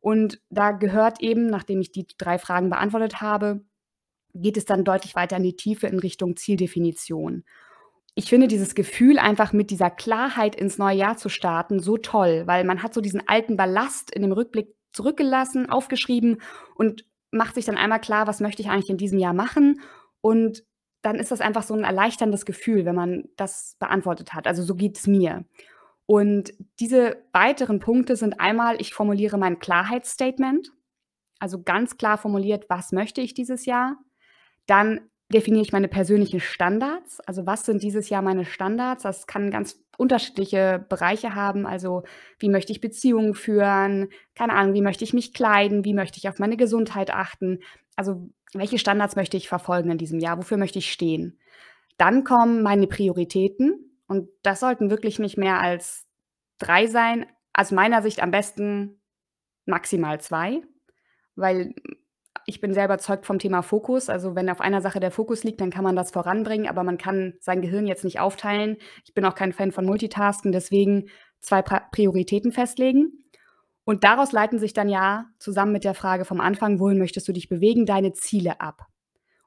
Und 0.00 0.40
da 0.50 0.72
gehört 0.72 1.20
eben, 1.20 1.46
nachdem 1.46 1.80
ich 1.80 1.92
die 1.92 2.06
3 2.18 2.38
Fragen 2.38 2.70
beantwortet 2.70 3.20
habe, 3.20 3.64
geht 4.34 4.56
es 4.56 4.64
dann 4.64 4.84
deutlich 4.84 5.14
weiter 5.14 5.36
in 5.36 5.42
die 5.44 5.56
Tiefe 5.56 5.86
in 5.86 5.98
Richtung 6.00 6.36
Zieldefinition. 6.36 7.44
Ich 8.18 8.28
finde 8.30 8.48
dieses 8.48 8.74
Gefühl, 8.74 9.16
einfach 9.20 9.52
mit 9.52 9.70
dieser 9.70 9.90
Klarheit 9.90 10.56
ins 10.56 10.76
neue 10.76 10.96
Jahr 10.96 11.16
zu 11.16 11.28
starten, 11.28 11.78
so 11.78 11.96
toll, 11.98 12.42
weil 12.46 12.64
man 12.64 12.82
hat 12.82 12.92
so 12.92 13.00
diesen 13.00 13.22
alten 13.28 13.56
Ballast 13.56 14.10
in 14.10 14.22
dem 14.22 14.32
Rückblick 14.32 14.74
zurückgelassen, 14.92 15.70
aufgeschrieben 15.70 16.42
und 16.74 17.04
macht 17.30 17.54
sich 17.54 17.64
dann 17.66 17.76
einmal 17.76 18.00
klar: 18.00 18.26
„Was 18.26 18.40
möchte 18.40 18.60
ich 18.60 18.70
eigentlich 18.70 18.90
in 18.90 18.96
diesem 18.96 19.20
Jahr 19.20 19.34
machen?“ 19.34 19.82
Und 20.20 20.64
dann 21.02 21.14
ist 21.14 21.30
das 21.30 21.40
einfach 21.40 21.62
so 21.62 21.74
'n 21.74 21.84
erleichterndes 21.84 22.44
Gefühl, 22.44 22.84
wenn 22.86 22.96
man 22.96 23.22
das 23.36 23.76
beantwortet 23.78 24.34
hat. 24.34 24.48
Also, 24.48 24.64
so 24.64 24.74
geht's 24.74 25.06
mir. 25.06 25.44
Und 26.06 26.54
diese 26.80 27.18
weiteren 27.32 27.78
Punkte 27.78 28.16
sind 28.16 28.40
einmal, 28.40 28.80
ich 28.80 28.94
formuliere 28.94 29.38
mein 29.38 29.60
Klarheitsstatement, 29.60 30.72
also 31.40 31.62
ganz 31.62 31.98
klar 31.98 32.18
formuliert: 32.18 32.66
„Was 32.68 32.92
möchte 32.92 33.20
ich 33.20 33.34
dieses 33.34 33.66
Jahr?“ 33.66 33.96
Dann 34.66 35.02
definiere 35.32 35.62
ich 35.62 35.72
meine 35.72 35.88
persönlichen 35.88 36.40
Standards. 36.40 37.20
Also, 37.20 37.46
was 37.46 37.64
sind 37.64 37.82
dieses 37.82 38.08
Jahr 38.08 38.22
meine 38.22 38.44
Standards? 38.44 39.02
Das 39.02 39.26
kann 39.26 39.50
ganz 39.50 39.78
unterschiedliche 39.96 40.84
Bereiche 40.88 41.34
haben. 41.34 41.66
Also, 41.66 42.04
wie 42.38 42.48
möchte 42.48 42.72
ich 42.72 42.80
Beziehungen 42.80 43.34
führen? 43.34 44.08
Keine 44.34 44.54
Ahnung, 44.54 44.74
wie 44.74 44.82
möchte 44.82 45.04
ich 45.04 45.12
mich 45.12 45.34
kleiden? 45.34 45.84
Wie 45.84 45.94
möchte 45.94 46.18
ich 46.18 46.28
auf 46.28 46.38
meine 46.38 46.56
Gesundheit 46.56 47.10
achten? 47.10 47.60
Also, 47.96 48.30
welche 48.54 48.78
Standards 48.78 49.16
möchte 49.16 49.36
ich 49.36 49.48
verfolgen 49.48 49.90
in 49.90 49.98
diesem 49.98 50.18
Jahr? 50.18 50.38
Wofür 50.38 50.56
möchte 50.56 50.78
ich 50.78 50.90
stehen? 50.90 51.38
Dann 51.98 52.24
kommen 52.24 52.62
meine 52.62 52.86
Prioritäten 52.86 54.00
und 54.06 54.28
das 54.42 54.60
sollten 54.60 54.88
wirklich 54.88 55.18
nicht 55.18 55.36
mehr 55.36 55.60
als 55.60 56.06
3 56.58 56.86
sein. 56.86 57.26
Aus 57.52 57.72
meiner 57.72 58.02
Sicht 58.02 58.22
am 58.22 58.30
besten 58.30 59.00
maximal 59.66 60.20
2, 60.20 60.62
weil 61.34 61.74
ich 62.48 62.60
bin 62.60 62.72
sehr 62.74 62.86
überzeugt 62.86 63.26
vom 63.26 63.38
Thema 63.38 63.62
Fokus. 63.62 64.08
Also, 64.08 64.34
wenn 64.34 64.48
auf 64.50 64.60
einer 64.60 64.80
Sache 64.80 65.00
der 65.00 65.10
Fokus 65.10 65.44
liegt, 65.44 65.60
dann 65.60 65.70
kann 65.70 65.84
man 65.84 65.96
das 65.96 66.10
voranbringen, 66.10 66.66
aber 66.68 66.82
man 66.82 66.98
kann 66.98 67.34
sein 67.40 67.60
Gehirn 67.62 67.86
jetzt 67.86 68.04
nicht 68.04 68.20
aufteilen. 68.20 68.78
Ich 69.04 69.14
bin 69.14 69.24
auch 69.24 69.34
kein 69.34 69.52
Fan 69.52 69.70
von 69.72 69.84
Multitasken, 69.86 70.52
deswegen 70.52 71.08
2 71.40 71.62
Pra 71.62 71.80
Prioritäten 71.92 72.52
festlegen. 72.52 73.12
Und 73.84 74.04
daraus 74.04 74.32
leiten 74.32 74.58
sich 74.58 74.72
dann 74.74 74.88
ja 74.88 75.26
zusammen 75.38 75.72
mit 75.72 75.84
der 75.84 75.94
Frage 75.94 76.24
vom 76.24 76.40
Anfang: 76.40 76.80
„Wohin 76.80 76.98
möchtest 76.98 77.28
du 77.28 77.32
dich 77.32 77.48
bewegen?“ 77.48 77.86
deine 77.86 78.12
Ziele 78.14 78.60
ab. 78.60 78.86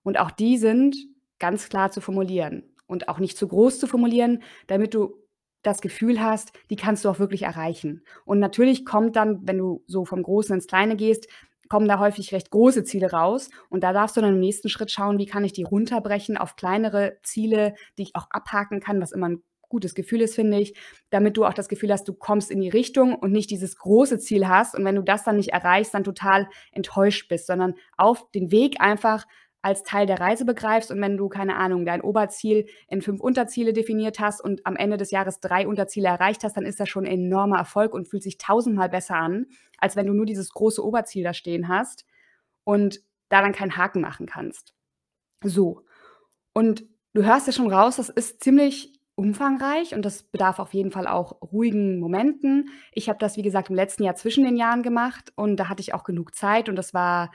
Und 0.03 0.19
auch 0.19 0.31
die 0.31 0.57
sind 0.57 0.95
ganz 1.39 1.69
klar 1.69 1.91
zu 1.91 2.01
formulieren 2.01 2.63
und 2.87 3.07
auch 3.09 3.19
nicht 3.19 3.37
zu 3.37 3.47
groß 3.47 3.79
zu 3.79 3.87
formulieren, 3.87 4.43
damit 4.67 4.93
du 4.93 5.15
das 5.63 5.81
Gefühl 5.81 6.21
hast, 6.21 6.53
die 6.71 6.75
kannst 6.75 7.05
du 7.05 7.09
auch 7.09 7.19
wirklich 7.19 7.43
erreichen. 7.43 8.03
Und 8.25 8.39
natürlich 8.39 8.85
kommt 8.85 9.15
dann, 9.15 9.41
wenn 9.47 9.57
du 9.59 9.83
so 9.87 10.05
vom 10.05 10.23
Großen 10.23 10.55
ins 10.55 10.67
Kleine 10.67 10.95
gehst, 10.95 11.27
kommen 11.71 11.87
da 11.87 11.99
häufig 11.99 12.33
recht 12.33 12.51
große 12.51 12.83
Ziele 12.83 13.11
raus. 13.13 13.49
Und 13.69 13.81
da 13.85 13.93
darfst 13.93 14.17
du 14.17 14.21
dann 14.21 14.33
im 14.33 14.41
nächsten 14.41 14.67
Schritt 14.67 14.91
schauen: 14.91 15.17
Wie 15.19 15.25
kann 15.25 15.45
ich 15.45 15.53
die 15.53 15.63
runterbrechen 15.63 16.37
auf 16.37 16.57
kleinere 16.57 17.17
Ziele, 17.23 17.75
die 17.97 18.03
ich 18.03 18.15
auch 18.17 18.27
abhaken 18.29 18.81
kann, 18.81 18.99
was 19.01 19.13
immer 19.13 19.27
'n 19.29 19.41
gutes 19.69 19.95
Gefühl 19.95 20.19
ist, 20.19 20.35
finde 20.35 20.59
ich, 20.59 20.75
damit 21.11 21.37
du 21.37 21.45
auch 21.45 21.53
das 21.53 21.69
Gefühl 21.69 21.93
hast, 21.93 22.05
du 22.09 22.13
kommst 22.13 22.51
in 22.51 22.59
die 22.59 22.67
Richtung 22.67 23.15
und 23.15 23.31
nicht 23.31 23.49
dieses 23.51 23.77
große 23.77 24.19
Ziel 24.19 24.49
hast 24.49 24.75
und 24.75 24.83
wenn 24.83 24.95
du 24.97 25.01
das 25.01 25.23
dann 25.23 25.37
nicht 25.37 25.53
erreichst, 25.53 25.93
dann 25.93 26.03
total 26.03 26.49
enttäuscht 26.73 27.29
bist, 27.29 27.47
sondern 27.47 27.75
auf 27.95 28.29
den 28.31 28.51
Weg 28.51 28.81
einfach 28.81 29.25
als 29.61 29.83
Teil 29.83 30.05
der 30.07 30.19
Reise 30.19 30.45
begreifst. 30.45 30.91
Und 30.91 31.01
wenn 31.01 31.17
du, 31.17 31.29
keine 31.29 31.55
Ahnung, 31.57 31.85
dein 31.85 32.01
Oberziel 32.01 32.65
in 32.87 33.01
5 33.01 33.21
Unterziele 33.21 33.73
definiert 33.73 34.19
hast 34.19 34.43
und 34.43 34.65
am 34.65 34.75
Ende 34.75 34.97
des 34.97 35.11
Jahres 35.11 35.39
3 35.39 35.67
Unterziele 35.67 36.07
erreicht 36.09 36.43
hast, 36.43 36.57
dann 36.57 36.65
ist 36.65 36.79
das 36.79 36.89
schon 36.89 37.05
'n 37.05 37.11
enormer 37.11 37.57
Erfolg 37.59 37.93
und 37.93 38.07
fühlt 38.07 38.23
sich 38.23 38.37
tausendmal 38.37 38.89
besser 38.89 39.15
an, 39.17 39.47
als 39.77 39.95
wenn 39.95 40.07
du 40.07 40.13
nur 40.13 40.25
dieses 40.25 40.49
große 40.51 40.83
Oberziel 40.85 41.23
da 41.23 41.33
stehen 41.33 41.67
hast 41.67 42.05
und 42.63 43.01
da 43.29 43.41
dann 43.41 43.53
keinen 43.53 43.77
Haken 43.77 44.01
machen 44.01 44.25
kannst. 44.27 44.73
So. 45.43 45.83
Und 46.53 46.85
du 47.13 47.23
hörst 47.23 47.47
ja 47.47 47.53
schon 47.53 47.71
raus, 47.73 47.97
das 47.97 48.09
ist 48.09 48.43
ziemlich 48.43 48.93
umfangreich 49.15 49.93
und 49.95 50.03
das 50.05 50.23
bedarf 50.23 50.59
auf 50.59 50.73
jeden 50.73 50.91
Fall 50.91 51.07
auch 51.07 51.41
ruhigen 51.53 51.99
Momenten. 51.99 52.69
Ich 52.93 53.09
habe 53.09 53.19
das, 53.19 53.37
wie 53.37 53.43
gesagt, 53.43 53.69
im 53.69 53.75
letzten 53.75 54.03
Jahr 54.03 54.15
zwischen 54.15 54.43
den 54.43 54.57
Jahren 54.57 54.83
gemacht 54.83 55.31
und 55.35 55.57
da 55.57 55.69
hatte 55.69 55.81
ich 55.81 55.93
auch 55.93 56.03
genug 56.03 56.35
Zeit 56.35 56.69
und 56.69 56.75
das 56.75 56.93
war, 56.93 57.31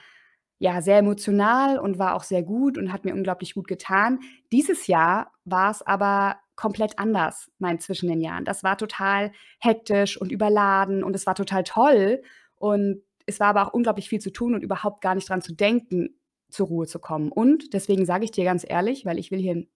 ja, 0.59 0.81
sehr 0.81 0.99
emotional 0.99 1.79
und 1.79 1.99
war 1.99 2.15
auch 2.15 2.25
sehr 2.25 2.43
gut 2.43 2.79
und 2.79 2.93
hat 2.93 3.05
mir 3.05 3.15
unglaublich 3.15 3.55
gut 3.55 3.69
getan. 3.69 4.21
Dieses 4.53 4.87
Jahr 4.87 5.33
war's 5.45 5.83
aber 5.83 6.37
komplett 6.57 6.99
anders, 6.99 7.51
mein 7.59 7.79
zwischen 7.81 8.09
den 8.09 8.21
Jahren. 8.21 8.45
Das 8.47 8.65
war 8.65 8.79
total 8.79 9.33
hektisch 9.61 10.19
und 10.19 10.33
überladen 10.33 11.05
und 11.05 11.15
es 11.15 11.27
war 11.27 11.35
total 11.35 11.65
toll 11.65 12.23
und 12.55 13.03
es 13.27 13.41
war 13.41 13.49
aber 13.49 13.67
auch 13.67 13.75
unglaublich 13.75 14.09
viel 14.09 14.21
zu 14.21 14.31
tun 14.31 14.55
und 14.55 14.63
überhaupt 14.63 15.03
gar 15.03 15.15
nicht 15.15 15.29
dran 15.29 15.43
zu 15.43 15.55
denken, 15.55 16.19
zur 16.49 16.69
Ruhe 16.69 16.87
zu 16.87 16.99
kommen. 17.01 17.31
Und 17.31 17.75
deswegen 17.75 18.07
sage 18.07 18.25
ich 18.25 18.31
dir 18.31 18.45
ganz 18.45 18.65
ehrlich, 18.67 19.05
weil 19.05 19.19
ich 19.19 19.31
will 19.31 19.41
hier 19.41 19.67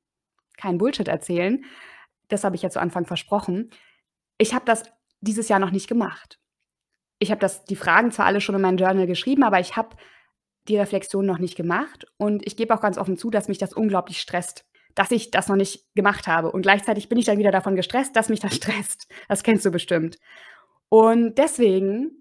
keinen 0.56 0.78
Bullshit 0.78 1.08
erzählen, 1.08 1.64
das 2.28 2.44
habe 2.44 2.56
ich 2.56 2.62
ja 2.62 2.70
zu 2.70 2.80
Anfang 2.80 3.06
versprochen, 3.06 3.70
ich 4.38 4.54
habe 4.54 4.64
das 4.64 4.84
dieses 5.20 5.48
Jahr 5.48 5.58
noch 5.58 5.72
nicht 5.72 5.88
gemacht. 5.88 6.38
ich 7.20 7.30
habe 7.30 7.40
das 7.40 7.64
die 7.64 7.76
Fragen 7.76 8.10
zwar 8.10 8.26
alle 8.26 8.40
schon 8.40 8.54
in 8.54 8.60
mein 8.62 8.78
Journal 8.78 9.06
geschrieben, 9.06 9.44
aber 9.44 9.60
ich 9.60 9.76
habe 9.76 9.96
die 10.70 10.78
Reflexion 10.78 11.26
noch 11.26 11.38
nicht 11.38 11.56
gemacht 11.56 12.06
und 12.16 12.46
ich 12.46 12.56
gebe 12.56 12.74
auch 12.74 12.80
ganz 12.80 12.96
offen 12.96 13.16
zu, 13.16 13.30
dass 13.30 13.48
mich 13.48 13.58
das 13.58 13.74
unglaublich 13.74 14.20
stresst, 14.20 14.64
dass 14.94 15.10
ich 15.10 15.30
das 15.30 15.48
noch 15.48 15.56
nicht 15.56 15.84
gemacht 15.94 16.26
habe 16.26 16.52
und 16.52 16.62
gleichzeitig 16.62 17.08
bin 17.08 17.18
ich 17.18 17.26
dann 17.26 17.38
wieder 17.38 17.50
davon 17.50 17.76
gestresst, 17.76 18.16
dass 18.16 18.28
mich 18.28 18.40
das 18.40 18.54
stresst. 18.56 19.08
Das 19.28 19.42
kennst 19.42 19.64
du 19.66 19.70
bestimmt. 19.70 20.18
Und 20.88 21.36
deswegen 21.38 22.12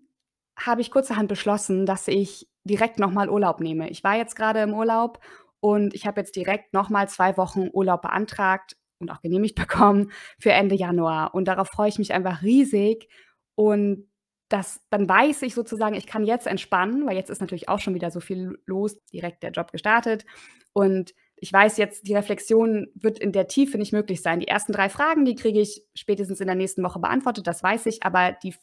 habe 0.58 0.82
ich 0.82 0.92
kurzerhand 0.92 1.30
beschlossen, 1.30 1.86
dass 1.86 2.08
ich 2.08 2.48
direkt 2.64 3.00
noch 3.00 3.12
mal 3.12 3.30
Urlaub 3.30 3.62
nehme. 3.62 3.90
Ich 3.90 4.04
war 4.04 4.18
jetzt 4.18 4.36
gerade 4.36 4.62
im 4.62 4.74
Urlaub 4.74 5.20
und 5.60 5.94
ich 5.94 6.06
habe 6.06 6.20
jetzt 6.20 6.36
direkt 6.36 6.74
noch 6.74 6.90
mal 6.90 7.08
2 7.08 7.38
Wochen 7.38 7.70
Urlaub 7.72 8.02
beantragt 8.02 8.76
und 9.00 9.12
auch 9.12 9.22
genehmigt 9.22 9.56
bekommen 9.60 10.12
für 10.40 10.52
Ende 10.52 10.76
Januar 10.76 11.34
und 11.34 11.48
darauf 11.48 11.68
freue 11.68 11.90
ich 11.90 12.00
mich 12.00 12.14
einfach 12.14 12.42
riesig 12.42 13.08
und 13.56 14.09
das 14.50 14.82
dann 14.90 15.08
weiß 15.08 15.44
ich 15.44 15.56
sozusagen, 15.56 15.96
ich 15.96 16.08
kann 16.08 16.26
jetzt 16.26 16.48
entspannen, 16.48 17.06
weil 17.06 17.16
jetzt 17.16 17.30
ist 17.30 17.42
natürlich 17.42 17.70
auch 17.70 17.80
schon 17.80 17.94
wieder 17.94 18.12
so 18.12 18.20
viel 18.20 18.60
los, 18.66 18.98
direkt 19.14 19.44
der 19.44 19.52
Job 19.52 19.72
gestartet 19.72 20.26
und 20.74 21.14
ich 21.42 21.54
weiß 21.54 21.78
jetzt, 21.78 22.06
die 22.06 22.16
Reflexion 22.16 22.88
wird 22.96 23.18
in 23.18 23.32
der 23.32 23.48
Tiefe 23.48 23.78
nicht 23.78 23.94
möglich 23.94 24.22
sein. 24.22 24.42
Die 24.42 24.50
ersten 24.50 24.74
3 24.74 24.90
Fragen, 24.90 25.24
die 25.24 25.36
kriege 25.36 25.62
ich 25.62 25.84
spätestens 25.96 26.42
in 26.42 26.48
der 26.48 26.56
nächsten 26.56 26.84
Woche 26.84 27.00
beantwortet, 27.00 27.48
das 27.48 27.64
weiß 27.64 27.86
ich, 27.86 28.04
aber 28.04 28.34
die 28.44 28.56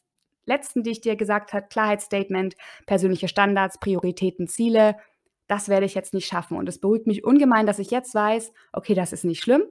letzten, 0.44 0.82
die 0.82 0.90
ich 0.90 1.00
dir 1.00 1.16
gesagt 1.16 1.52
habe, 1.52 1.68
Klarheitsstatement, 1.68 2.54
persönliche 2.86 3.28
Standards, 3.28 3.80
Prioritäten, 3.80 4.46
Ziele, 4.46 4.96
das 5.48 5.68
werde 5.68 5.86
ich 5.86 5.94
jetzt 5.94 6.14
nicht 6.14 6.26
schaffen. 6.26 6.56
Und 6.56 6.68
es 6.68 6.80
beruhigt 6.80 7.06
mich 7.06 7.24
ungemein, 7.24 7.66
dass 7.66 7.78
ich 7.78 7.90
jetzt 7.90 8.14
weiß, 8.14 8.52
okay, 8.72 8.94
das 8.94 9.12
ist 9.12 9.24
nicht 9.24 9.42
schlimm. 9.42 9.62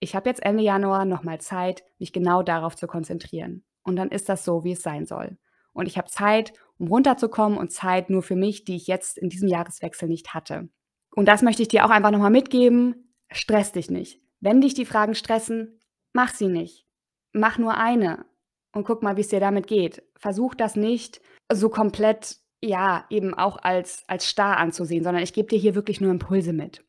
Ich 0.00 0.16
habe 0.16 0.28
jetzt 0.28 0.42
Ende 0.42 0.64
Januar 0.64 1.04
nochmal 1.04 1.40
Zeit, 1.40 1.84
mich 1.98 2.12
genau 2.12 2.42
darauf 2.42 2.76
zu 2.76 2.86
konzentrieren. 2.86 3.64
Und 3.82 3.96
dann 3.96 4.10
ist 4.10 4.28
das 4.28 4.44
so, 4.44 4.64
wie 4.64 4.72
es 4.72 4.82
sein 4.82 5.06
soll. 5.06 5.38
Und 5.72 5.86
ich 5.86 5.98
habe 5.98 6.08
Zeit, 6.08 6.52
um 6.78 6.88
runterzukommen 6.88 7.58
und 7.58 7.72
Zeit 7.72 8.10
nur 8.10 8.22
für 8.22 8.36
mich, 8.36 8.64
die 8.64 8.76
ich 8.76 8.86
jetzt 8.86 9.18
in 9.18 9.28
diesem 9.28 9.48
Jahreswechsel 9.48 10.08
nicht 10.08 10.34
hatte. 10.34 10.68
Und 11.14 11.26
das 11.26 11.42
möchte 11.42 11.62
ich 11.62 11.68
dir 11.68 11.84
auch 11.84 11.90
einfach 11.90 12.10
nochmal 12.10 12.30
mitgeben. 12.30 13.14
Stress 13.30 13.72
dich 13.72 13.90
nicht. 13.90 14.20
Wenn 14.40 14.60
dich 14.60 14.74
die 14.74 14.86
Fragen 14.86 15.14
stressen, 15.14 15.80
mach 16.12 16.34
sie 16.34 16.48
nicht. 16.48 16.86
Mach 17.32 17.58
nur 17.58 17.76
eine 17.76 18.26
und 18.72 18.84
guck 18.84 19.02
mal, 19.02 19.16
wie 19.16 19.22
es 19.22 19.28
dir 19.28 19.40
damit 19.40 19.66
geht. 19.66 20.02
Versuch 20.16 20.54
das 20.54 20.76
nicht 20.76 21.20
so 21.50 21.68
komplett, 21.68 22.38
ja, 22.60 23.04
eben 23.10 23.34
auch 23.34 23.58
als, 23.58 24.04
als 24.06 24.28
starr 24.28 24.58
anzusehen, 24.58 25.04
sondern 25.04 25.22
ich 25.22 25.32
gebe 25.32 25.48
dir 25.48 25.58
hier 25.58 25.74
wirklich 25.74 26.00
nur 26.00 26.10
Impulse 26.10 26.52
mit. 26.52 26.84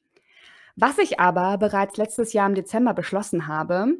Was 0.75 0.97
ich 0.97 1.19
aber 1.19 1.57
bereits 1.57 1.97
letztes 1.97 2.33
Jahr 2.33 2.47
im 2.47 2.55
Dezember 2.55 2.93
beschlossen 2.93 3.47
habe, 3.47 3.95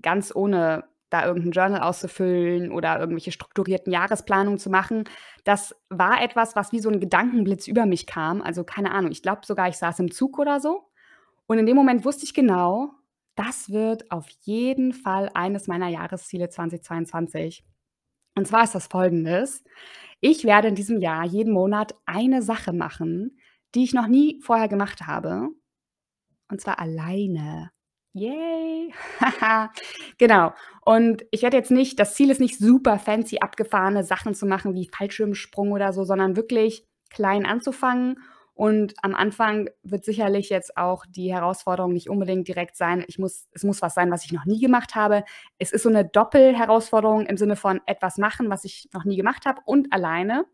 ganz 0.00 0.34
ohne 0.34 0.84
da 1.10 1.26
irgendein 1.26 1.52
Journal 1.52 1.80
auszufüllen 1.82 2.72
oder 2.72 2.98
irgendwelche 2.98 3.32
strukturierten 3.32 3.92
Jahresplanungen 3.92 4.58
zu 4.58 4.70
machen, 4.70 5.04
das 5.44 5.76
war 5.88 6.22
etwas, 6.22 6.56
was 6.56 6.72
wie 6.72 6.80
so 6.80 6.88
ein 6.88 7.00
Gedankenblitz 7.00 7.68
über 7.68 7.86
mich 7.86 8.06
kam. 8.06 8.42
Also 8.42 8.64
keine 8.64 8.92
Ahnung, 8.92 9.12
ich 9.12 9.22
glaube 9.22 9.42
sogar, 9.44 9.68
ich 9.68 9.76
saß 9.76 10.00
im 10.00 10.10
Zug 10.10 10.38
oder 10.38 10.60
so. 10.60 10.90
Und 11.46 11.58
in 11.58 11.66
dem 11.66 11.76
Moment 11.76 12.04
wusste 12.04 12.24
ich 12.24 12.34
genau, 12.34 12.92
das 13.36 13.70
wird 13.70 14.10
auf 14.10 14.28
jeden 14.42 14.92
Fall 14.92 15.30
eines 15.34 15.66
meiner 15.66 15.88
Jahresziele 15.88 16.48
2022. 16.48 17.64
Und 18.36 18.46
zwar 18.46 18.64
ist 18.64 18.74
das 18.74 18.86
folgendes. 18.86 19.62
Ich 20.20 20.44
werde 20.44 20.68
in 20.68 20.74
diesem 20.74 21.00
Jahr 21.00 21.24
jeden 21.24 21.52
Monat 21.52 21.94
eine 22.06 22.42
Sache 22.42 22.72
machen, 22.72 23.38
die 23.74 23.84
ich 23.84 23.94
noch 23.94 24.06
nie 24.06 24.40
vorher 24.42 24.68
gemacht 24.68 25.06
habe. 25.06 25.48
Und 26.48 26.60
zwar 26.60 26.78
alleine. 26.78 27.73
Yay! 28.14 28.94
genau. 30.18 30.52
Und 30.82 31.24
ich 31.30 31.42
werde 31.42 31.56
jetzt 31.56 31.70
nicht, 31.70 31.98
das 31.98 32.14
Ziel 32.14 32.30
ist 32.30 32.40
nicht 32.40 32.58
super 32.58 32.98
fancy 32.98 33.38
abgefahrene 33.40 34.04
Sachen 34.04 34.34
zu 34.34 34.46
machen 34.46 34.74
wie 34.74 34.88
Fallschirmsprung 34.88 35.72
oder 35.72 35.92
so, 35.92 36.04
sondern 36.04 36.36
wirklich 36.36 36.86
klein 37.10 37.44
anzufangen 37.44 38.16
und 38.54 38.94
am 39.02 39.16
Anfang 39.16 39.68
wird 39.82 40.04
sicherlich 40.04 40.48
jetzt 40.48 40.76
auch 40.76 41.04
die 41.08 41.32
Herausforderung 41.32 41.92
nicht 41.92 42.08
unbedingt 42.08 42.46
direkt 42.46 42.76
sein, 42.76 43.04
ich 43.08 43.18
muss, 43.18 43.48
es 43.52 43.64
muss 43.64 43.82
was 43.82 43.94
sein, 43.94 44.12
was 44.12 44.24
ich 44.24 44.32
noch 44.32 44.44
nie 44.44 44.60
gemacht 44.60 44.94
habe. 44.94 45.24
Es 45.58 45.72
ist 45.72 45.82
so 45.82 45.88
eine 45.88 46.04
Doppelherausforderung 46.04 47.26
im 47.26 47.36
Sinne 47.36 47.56
von 47.56 47.80
etwas 47.86 48.16
machen, 48.16 48.50
was 48.50 48.64
ich 48.64 48.88
noch 48.92 49.04
nie 49.04 49.16
gemacht 49.16 49.44
habe 49.44 49.60
und 49.64 49.92
alleine. 49.92 50.46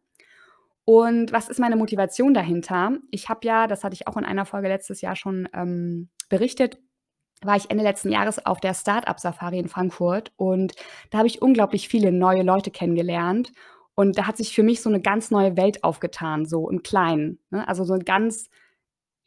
Und 0.87 1.31
was 1.31 1.51
ist 1.51 1.61
meine 1.61 1.77
Motivation 1.77 2.33
dahinter? 2.33 2.93
Ich 3.11 3.29
habe 3.29 3.47
ja, 3.47 3.67
das 3.67 3.85
hatte 3.85 3.95
ich 3.95 4.09
auch 4.09 4.17
in 4.17 4.25
einer 4.25 4.47
Folge 4.47 4.69
letztes 4.69 5.03
Jahr 5.03 5.15
schon 5.15 5.47
ähm, 5.53 6.09
berichtet, 6.31 6.79
war 7.43 7.57
ich 7.57 7.71
Ende 7.71 7.85
letzten 7.85 8.11
Jahres 8.13 8.45
auf 8.47 8.61
der 8.61 8.75
Startup-Safari 8.75 9.59
in 9.59 9.69
Frankfurt 9.69 10.33
und 10.37 10.75
da 11.11 11.19
habe 11.19 11.29
ich 11.29 11.43
unglaublich 11.43 11.89
viele 11.89 12.13
neue 12.13 12.43
Leute 12.43 12.71
kennengelernt 12.71 13.53
und 13.95 14.19
da 14.19 14.27
hat 14.27 14.37
sich 14.37 14.55
für 14.55 14.63
mich 14.63 14.83
so 14.83 14.89
eine 14.91 15.01
ganz 15.01 15.31
neue 15.31 15.57
Welt 15.57 15.85
aufgetan, 15.85 16.47
so 16.47 16.69
im 16.71 16.83
Kleinen, 16.83 17.39
ne? 17.51 17.67
Also, 17.69 17.85
so 17.85 17.95
'n 17.95 18.05
ganz 18.05 18.51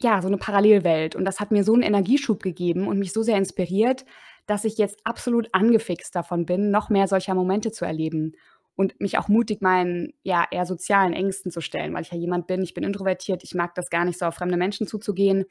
ja, 0.02 0.22
so 0.22 0.28
eine 0.28 0.38
Parallelwelt. 0.38 1.16
Und 1.16 1.26
das 1.26 1.40
hat 1.40 1.52
mir 1.52 1.64
so 1.64 1.74
einen 1.74 1.84
Energieschub 1.84 2.42
gegeben 2.44 2.88
und 2.88 3.00
mich 3.00 3.14
so 3.14 3.24
sehr 3.24 3.38
inspiriert, 3.38 4.06
dass 4.48 4.66
ich 4.66 4.78
jetzt 4.78 5.00
absolut 5.06 5.48
angefixt 5.54 6.16
davon 6.16 6.46
bin, 6.46 6.72
noch 6.72 6.90
mehr 6.90 7.08
solcher 7.08 7.36
Momente 7.36 7.72
zu 7.72 7.86
erleben 7.86 8.34
und 8.76 9.00
mich 9.00 9.18
auch 9.20 9.28
mutig 9.30 9.62
meinen, 9.62 10.14
ja, 10.24 10.46
eher 10.52 10.66
sozialen 10.66 11.14
Ängsten 11.14 11.52
zu 11.52 11.62
stellen, 11.62 11.94
weil 11.94 12.02
ich 12.04 12.12
ja 12.12 12.18
jemand 12.18 12.48
bin 12.48 12.64
ich 12.64 12.74
bin 12.74 12.84
introvertiert, 12.84 13.44
ich 13.44 13.56
mag 13.56 13.76
das 13.76 13.90
gar 13.90 14.04
nicht 14.06 14.20
so, 14.20 14.26
auf 14.26 14.36
fremde 14.36 14.58
Menschen 14.58 14.88
zuzugehen. 14.88 15.46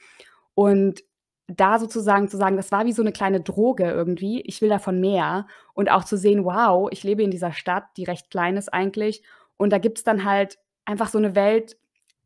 Und 0.55 1.03
da 1.49 1.79
sozusagen 1.79 2.29
zu 2.29 2.37
sagen, 2.37 2.57
das 2.57 2.73
war 2.73 2.87
wie 2.87 2.93
so 2.93 3.03
eine 3.03 3.13
kleine 3.13 3.41
Droge 3.41 3.85
irgendwie. 3.85 4.41
Ich 4.43 4.63
will 4.63 4.69
davon 4.69 5.01
mehr 5.01 5.47
und 5.75 5.91
auch 5.91 6.05
zu 6.05 6.17
sehen, 6.17 6.45
wow, 6.45 6.89
ich 6.91 7.03
lebe 7.03 7.23
in 7.23 7.31
dieser 7.31 7.53
Stadt, 7.53 7.85
die 7.97 8.05
recht 8.05 8.31
klein 8.31 8.57
ist 8.57 8.73
eigentlich 8.73 9.23
und 9.57 9.71
da 9.71 9.79
gibt 9.79 9.99
es 9.99 10.05
dann 10.05 10.25
halt 10.25 10.59
einfach 10.85 11.09
so 11.09 11.19
eine 11.19 11.35
Welt, 11.35 11.77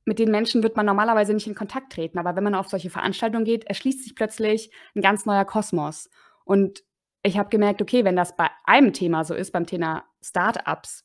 mit 0.06 0.18
den 0.20 0.30
Menschen 0.30 0.62
wird 0.62 0.76
man 0.76 0.86
normalerweise 0.86 1.34
nicht 1.34 1.48
in 1.48 1.56
Kontakt 1.56 1.92
treten, 1.92 2.18
aber 2.18 2.36
wenn 2.36 2.44
man 2.44 2.54
auf 2.54 2.68
solche 2.68 2.90
Veranstaltungen 2.90 3.44
geht, 3.44 3.64
erschließt 3.64 4.04
sich 4.04 4.14
plötzlich 4.14 4.70
ein 4.94 5.02
ganz 5.02 5.26
neuer 5.26 5.44
Kosmos. 5.44 6.08
Und 6.44 6.84
ich 7.24 7.36
habe 7.36 7.48
gemerkt, 7.48 7.82
okay, 7.82 8.04
wenn 8.04 8.14
das 8.14 8.36
bei 8.36 8.48
einem 8.64 8.92
Thema 8.92 9.24
so 9.24 9.34
ist, 9.34 9.50
beim 9.50 9.66
Thema 9.66 10.04
Startups, 10.22 11.04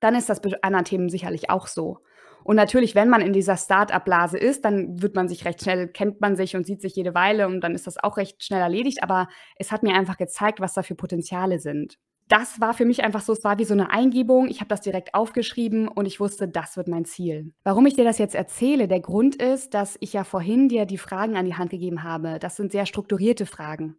dann 0.00 0.14
ist 0.14 0.28
das 0.28 0.40
bei 0.40 0.50
anderen 0.62 0.84
Themen 0.84 1.08
sicherlich 1.08 1.50
auch 1.50 1.66
so. 1.66 1.98
Und 2.44 2.56
natürlich, 2.56 2.94
wenn 2.94 3.08
man 3.08 3.20
in 3.20 3.32
dieser 3.32 3.56
Start-up-Blase 3.56 4.38
ist, 4.38 4.64
dann 4.64 5.02
wird 5.02 5.14
man 5.14 5.28
sich 5.28 5.44
recht 5.44 5.62
schnell, 5.62 5.88
kennt 5.88 6.20
man 6.20 6.36
sich 6.36 6.56
und 6.56 6.64
sieht 6.64 6.80
sich 6.80 6.94
jede 6.94 7.14
Weile 7.14 7.46
und 7.46 7.60
dann 7.60 7.74
ist 7.74 7.86
das 7.86 8.02
auch 8.02 8.16
recht 8.16 8.42
schnell 8.42 8.60
erledigt. 8.60 9.02
Aber 9.02 9.28
es 9.56 9.70
hat 9.70 9.82
mir 9.82 9.94
einfach 9.94 10.16
gezeigt, 10.16 10.60
was 10.60 10.74
da 10.74 10.82
für 10.82 10.94
Potenziale 10.94 11.58
sind. 11.58 11.98
Das 12.28 12.60
war 12.60 12.74
für 12.74 12.84
mich 12.84 13.02
einfach 13.04 13.22
so, 13.22 13.32
es 13.32 13.42
war 13.42 13.58
wie 13.58 13.64
so 13.64 13.72
eine 13.72 13.90
Eingebung. 13.90 14.48
Ich 14.48 14.60
habe 14.60 14.68
das 14.68 14.82
direkt 14.82 15.14
aufgeschrieben 15.14 15.88
und 15.88 16.06
ich 16.06 16.20
wusste, 16.20 16.46
das 16.46 16.76
wird 16.76 16.86
mein 16.86 17.06
Ziel. 17.06 17.52
Warum 17.64 17.86
ich 17.86 17.94
dir 17.94 18.04
das 18.04 18.18
jetzt 18.18 18.34
erzähle, 18.34 18.86
der 18.86 19.00
Grund 19.00 19.36
ist, 19.36 19.72
dass 19.72 19.96
ich 20.00 20.12
ja 20.12 20.24
vorhin 20.24 20.68
dir 20.68 20.84
die 20.84 20.98
Fragen 20.98 21.36
an 21.36 21.46
die 21.46 21.54
Hand 21.54 21.70
gegeben 21.70 22.02
habe. 22.02 22.38
Das 22.38 22.56
sind 22.56 22.70
sehr 22.70 22.84
strukturierte 22.84 23.46
Fragen. 23.46 23.96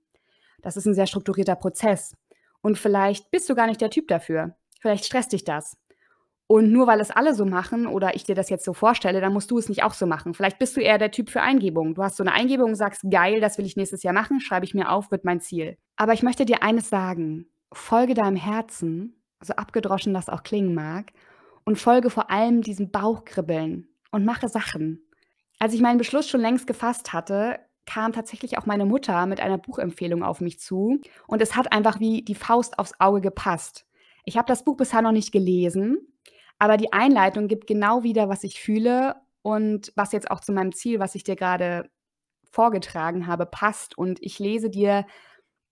Das 0.61 0.77
ist 0.77 0.85
ein 0.85 0.93
sehr 0.93 1.07
strukturierter 1.07 1.55
Prozess. 1.55 2.15
Und 2.61 2.77
vielleicht 2.77 3.31
bist 3.31 3.49
du 3.49 3.55
gar 3.55 3.67
nicht 3.67 3.81
der 3.81 3.89
Typ 3.89 4.07
dafür. 4.07 4.55
Vielleicht 4.79 5.05
stresst 5.05 5.33
dich 5.33 5.43
das. 5.43 5.77
Und 6.51 6.71
nur 6.71 6.87
weil 6.87 6.99
es 6.99 7.11
alle 7.11 7.35
so 7.35 7.45
machen 7.45 7.85
oder 7.85 8.15
ich 8.15 8.23
dir 8.23 8.33
das 8.33 8.49
jetzt 8.49 8.65
so 8.65 8.73
vorstelle, 8.73 9.21
dann 9.21 9.33
musst 9.33 9.51
du 9.51 9.59
es 9.59 9.69
nicht 9.69 9.83
auch 9.83 9.93
so 9.93 10.07
machen. 10.07 10.33
Vielleicht 10.33 10.57
bist 10.57 10.75
du 10.75 10.81
eher 10.81 10.97
der 10.97 11.11
Typ 11.11 11.29
für 11.29 11.43
Eingebungen. 11.43 11.93
Du 11.93 12.01
hast 12.01 12.17
so 12.17 12.23
eine 12.23 12.33
Eingebung 12.33 12.69
und 12.69 12.75
sagst, 12.75 13.03
geil, 13.07 13.39
das 13.39 13.59
will 13.59 13.67
ich 13.67 13.75
nächstes 13.75 14.01
Jahr 14.01 14.15
machen, 14.15 14.39
schreibe 14.39 14.65
ich 14.65 14.73
mir 14.73 14.89
auf, 14.89 15.11
wird 15.11 15.25
mein 15.25 15.41
Ziel. 15.41 15.77
Aber 15.95 16.13
ich 16.13 16.23
möchte 16.23 16.45
dir 16.45 16.63
eines 16.63 16.89
sagen, 16.89 17.45
folge 17.71 18.15
deinem 18.15 18.35
Herzen, 18.35 19.21
so 19.43 19.53
abgedroschen 19.53 20.11
das 20.11 20.27
auch 20.27 20.41
klingen 20.41 20.73
mag, 20.73 21.11
und 21.65 21.77
folge 21.77 22.09
vor 22.09 22.31
allem 22.31 22.63
diesem 22.63 22.89
Bauchkribbeln 22.89 23.87
und 24.09 24.25
mache 24.25 24.49
Sachen. 24.49 25.03
Als 25.59 25.75
ich 25.75 25.81
meinen 25.81 25.99
Beschluss 25.99 26.27
schon 26.27 26.41
längst 26.41 26.65
gefasst 26.65 27.13
hatte, 27.13 27.59
kam 27.85 28.11
tatsächlich 28.11 28.57
auch 28.57 28.65
meine 28.65 28.85
Mutter 28.85 29.27
mit 29.27 29.39
einer 29.39 29.59
Buchempfehlung 29.59 30.23
auf 30.23 30.41
mich 30.41 30.59
zu 30.59 30.99
und 31.27 31.43
es 31.43 31.55
hat 31.55 31.71
einfach 31.71 31.99
wie 31.99 32.23
die 32.23 32.33
Faust 32.33 32.79
aufs 32.79 32.99
Auge 32.99 33.21
gepasst. 33.21 33.85
Ich 34.25 34.35
habe 34.35 34.47
das 34.47 34.63
Buch 34.63 34.77
bisher 34.77 35.03
noch 35.03 35.11
nicht 35.11 35.31
gelesen, 35.31 35.99
aber 36.59 36.77
die 36.77 36.93
Einleitung 36.93 37.47
gibt 37.47 37.67
genau 37.67 38.03
wieder, 38.03 38.29
was 38.29 38.43
ich 38.43 38.59
fühle 38.59 39.15
und 39.41 39.91
was 39.95 40.11
jetzt 40.11 40.29
auch 40.29 40.41
zu 40.41 40.51
meinem 40.51 40.73
Ziel, 40.73 40.99
was 40.99 41.15
ich 41.15 41.23
dir 41.23 41.35
gerade 41.35 41.89
vorgetragen 42.51 43.27
habe, 43.27 43.45
passt. 43.45 43.97
Und 43.97 44.21
ich 44.21 44.39
lese 44.39 44.69
dir 44.69 45.05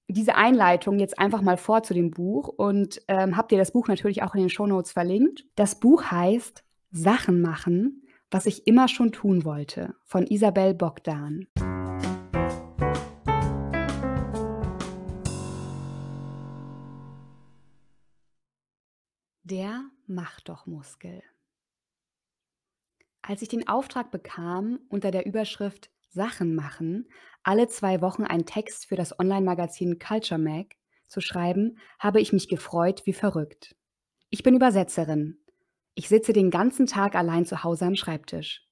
diese 0.07 0.35
Einleitung 0.35 0.99
jetzt 0.99 1.19
einfach 1.19 1.41
mal 1.41 1.57
vor 1.57 1.83
zu 1.83 1.93
dem 1.93 2.11
Buch 2.11 2.47
und 2.47 3.01
ähm, 3.09 3.35
habe 3.35 3.49
dir 3.49 3.57
das 3.57 3.71
Buch 3.71 3.89
natürlich 3.89 4.23
auch 4.23 4.33
in 4.35 4.41
den 4.41 4.49
Shownotes 4.49 4.93
verlinkt. 4.93 5.45
Das 5.55 5.79
Buch 5.79 6.05
heißt 6.05 6.63
Sachen 6.91 7.41
machen, 7.41 8.03
was 8.31 8.45
ich 8.45 8.67
immer 8.67 8.87
schon 8.87 9.11
tun 9.11 9.43
wollte, 9.43 9.95
von 10.05 10.25
Isabel 10.25 10.73
Bogdan. 10.73 11.47
Mach 20.09 20.39
doch 20.39 20.65
Muskel. 20.65 21.21
Als 23.21 23.41
ich 23.41 23.49
den 23.49 23.67
Auftrag 23.67 24.09
bekam, 24.09 24.79
unter 24.87 25.11
der 25.11 25.25
Überschrift 25.25 25.89
Sachen 26.07 26.55
machen, 26.55 27.09
alle 27.43 27.67
zwei 27.67 27.99
Wochen 27.99 28.23
einen 28.23 28.45
Text 28.45 28.85
für 28.85 28.95
das 28.95 29.19
Online-Magazin 29.19 29.99
Culture 29.99 30.39
Mag 30.39 30.75
zu 31.07 31.19
schreiben, 31.19 31.77
habe 31.99 32.21
ich 32.21 32.31
mich 32.31 32.47
gefreut 32.47 33.01
wie 33.05 33.11
verrückt. 33.11 33.75
Ich 34.29 34.43
bin 34.43 34.55
Übersetzerin. 34.55 35.43
Ich 35.93 36.07
sitze 36.07 36.31
den 36.31 36.51
ganzen 36.51 36.87
Tag 36.87 37.13
allein 37.13 37.45
zu 37.45 37.65
Hause 37.65 37.85
am 37.85 37.95
Schreibtisch. 37.95 38.65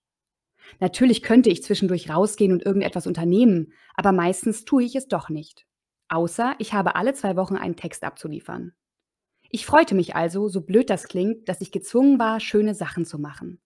Natürlich 0.80 1.22
könnte 1.22 1.50
ich 1.50 1.64
zwischendurch 1.64 2.10
rausgehen 2.10 2.54
und 2.54 2.66
irgendetwas 2.66 3.08
unternehmen, 3.08 3.74
aber 3.96 4.14
meistens 4.14 4.64
tue 4.64 4.86
ich 4.86 4.96
es 4.96 5.10
doch 5.10 5.28
nicht. 5.28 5.68
Außer 6.08 6.56
ich 6.60 6.72
habe 6.72 6.96
alle 6.96 7.14
zwei 7.14 7.36
Wochen 7.36 7.58
einen 7.58 7.76
Text 7.76 8.06
abzuliefern. 8.06 8.74
Ich 9.56 9.66
freute 9.66 9.96
mich 9.96 10.18
also, 10.18 10.50
so 10.50 10.60
blöd 10.60 10.90
das 10.90 11.08
klingt, 11.08 11.48
dass 11.48 11.62
ich 11.62 11.72
gezwungen 11.72 12.20
war, 12.20 12.42
schöne 12.42 12.76
Sachen 12.76 13.06
zu 13.06 13.18
machen, 13.18 13.62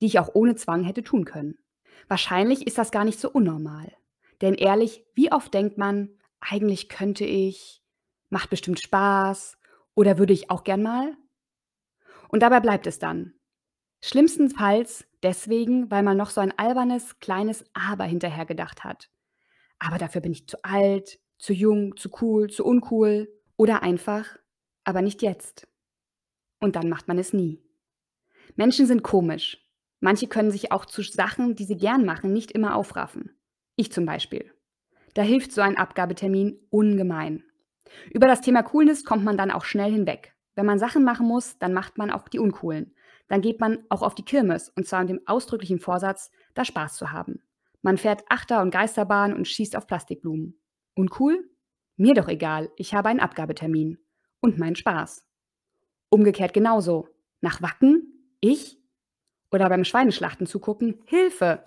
die 0.00 0.06
ich 0.06 0.20
auch 0.20 0.32
ohne 0.32 0.54
Zwang 0.54 0.84
hätte 0.84 1.02
tun 1.02 1.24
können. 1.24 1.58
Wahrscheinlich 2.06 2.68
ist 2.68 2.78
das 2.78 2.92
gar 2.92 3.04
nicht 3.04 3.18
so 3.18 3.28
unnormal. 3.28 3.92
Denn 4.42 4.54
ehrlich, 4.54 5.04
wie 5.16 5.32
oft 5.32 5.52
denkt 5.52 5.76
man, 5.76 6.10
eigentlich 6.38 6.88
könnte 6.88 7.24
ich, 7.24 7.82
macht 8.30 8.48
bestimmt 8.48 8.78
Spaß 8.78 9.58
oder 9.96 10.18
würde 10.18 10.32
ich 10.32 10.52
auch 10.52 10.62
gern 10.62 10.84
mal? 10.84 11.16
Und 12.28 12.44
dabei 12.44 12.60
bleibt 12.60 12.86
es 12.86 13.00
dann. 13.00 13.34
Schlimmstenfalls 14.00 15.04
deswegen, 15.24 15.90
weil 15.90 16.04
man 16.04 16.16
noch 16.16 16.30
so 16.30 16.40
ein 16.40 16.56
albernes, 16.56 17.18
kleines 17.18 17.64
Aber 17.72 18.04
hinterher 18.04 18.46
gedacht 18.46 18.84
hat. 18.84 19.10
Aber 19.80 19.98
dafür 19.98 20.20
bin 20.20 20.30
ich 20.30 20.46
zu 20.46 20.62
alt, 20.62 21.18
zu 21.38 21.52
jung, 21.52 21.96
zu 21.96 22.08
cool, 22.20 22.48
zu 22.50 22.64
uncool 22.64 23.28
oder 23.56 23.82
einfach, 23.82 24.38
aber 24.84 25.02
nicht 25.02 25.22
jetzt. 25.22 25.68
Und 26.60 26.76
dann 26.76 26.88
macht 26.88 27.08
man 27.08 27.18
es 27.18 27.32
nie. 27.32 27.62
Menschen 28.56 28.86
sind 28.86 29.02
komisch. 29.02 29.58
Manche 30.00 30.26
können 30.28 30.50
sich 30.50 30.72
auch 30.72 30.86
zu 30.86 31.02
Sachen, 31.02 31.54
die 31.54 31.64
sie 31.64 31.76
gern 31.76 32.04
machen, 32.04 32.32
nicht 32.32 32.52
immer 32.52 32.76
aufraffen. 32.76 33.36
Ich 33.76 33.92
zum 33.92 34.06
Beispiel. 34.06 34.52
Da 35.14 35.22
hilft 35.22 35.52
so 35.52 35.60
ein 35.60 35.76
Abgabetermin 35.76 36.58
ungemein. 36.70 37.44
Über 38.12 38.26
das 38.26 38.40
Thema 38.40 38.62
Coolness 38.62 39.04
kommt 39.04 39.24
man 39.24 39.36
dann 39.36 39.50
auch 39.50 39.64
schnell 39.64 39.92
hinweg. 39.92 40.34
Wenn 40.54 40.66
man 40.66 40.78
Sachen 40.78 41.04
machen 41.04 41.26
muss, 41.26 41.58
dann 41.58 41.72
macht 41.72 41.98
man 41.98 42.10
auch 42.10 42.28
die 42.28 42.38
uncoolen. 42.38 42.94
Dann 43.28 43.40
geht 43.40 43.60
man 43.60 43.84
auch 43.88 44.02
auf 44.02 44.14
die 44.14 44.24
Kirmes 44.24 44.70
und 44.70 44.86
zwar 44.86 45.00
mit 45.00 45.10
dem 45.10 45.20
ausdrücklichen 45.26 45.78
Vorsatz, 45.78 46.30
da 46.54 46.64
Spaß 46.64 46.96
zu 46.96 47.12
haben. 47.12 47.42
Man 47.82 47.98
fährt 47.98 48.24
Achter- 48.28 48.62
und 48.62 48.70
Geisterbahn 48.70 49.34
und 49.34 49.46
schießt 49.46 49.76
auf 49.76 49.86
Plastikblumen. 49.86 50.60
Uncool? 50.94 51.48
Mir 51.96 52.14
doch 52.14 52.28
egal, 52.28 52.70
ich 52.76 52.94
habe 52.94 53.08
einen 53.08 53.20
Abgabetermin. 53.20 53.98
Und 54.40 54.58
meinen 54.58 54.76
Spaß. 54.76 55.24
Umgekehrt 56.10 56.54
genauso. 56.54 57.08
Nach 57.40 57.60
Wacken? 57.62 58.34
Ich? 58.40 58.78
Oder 59.50 59.68
beim 59.68 59.84
Schweineschlachten 59.84 60.46
zugucken? 60.46 61.00
Hilfe! 61.06 61.64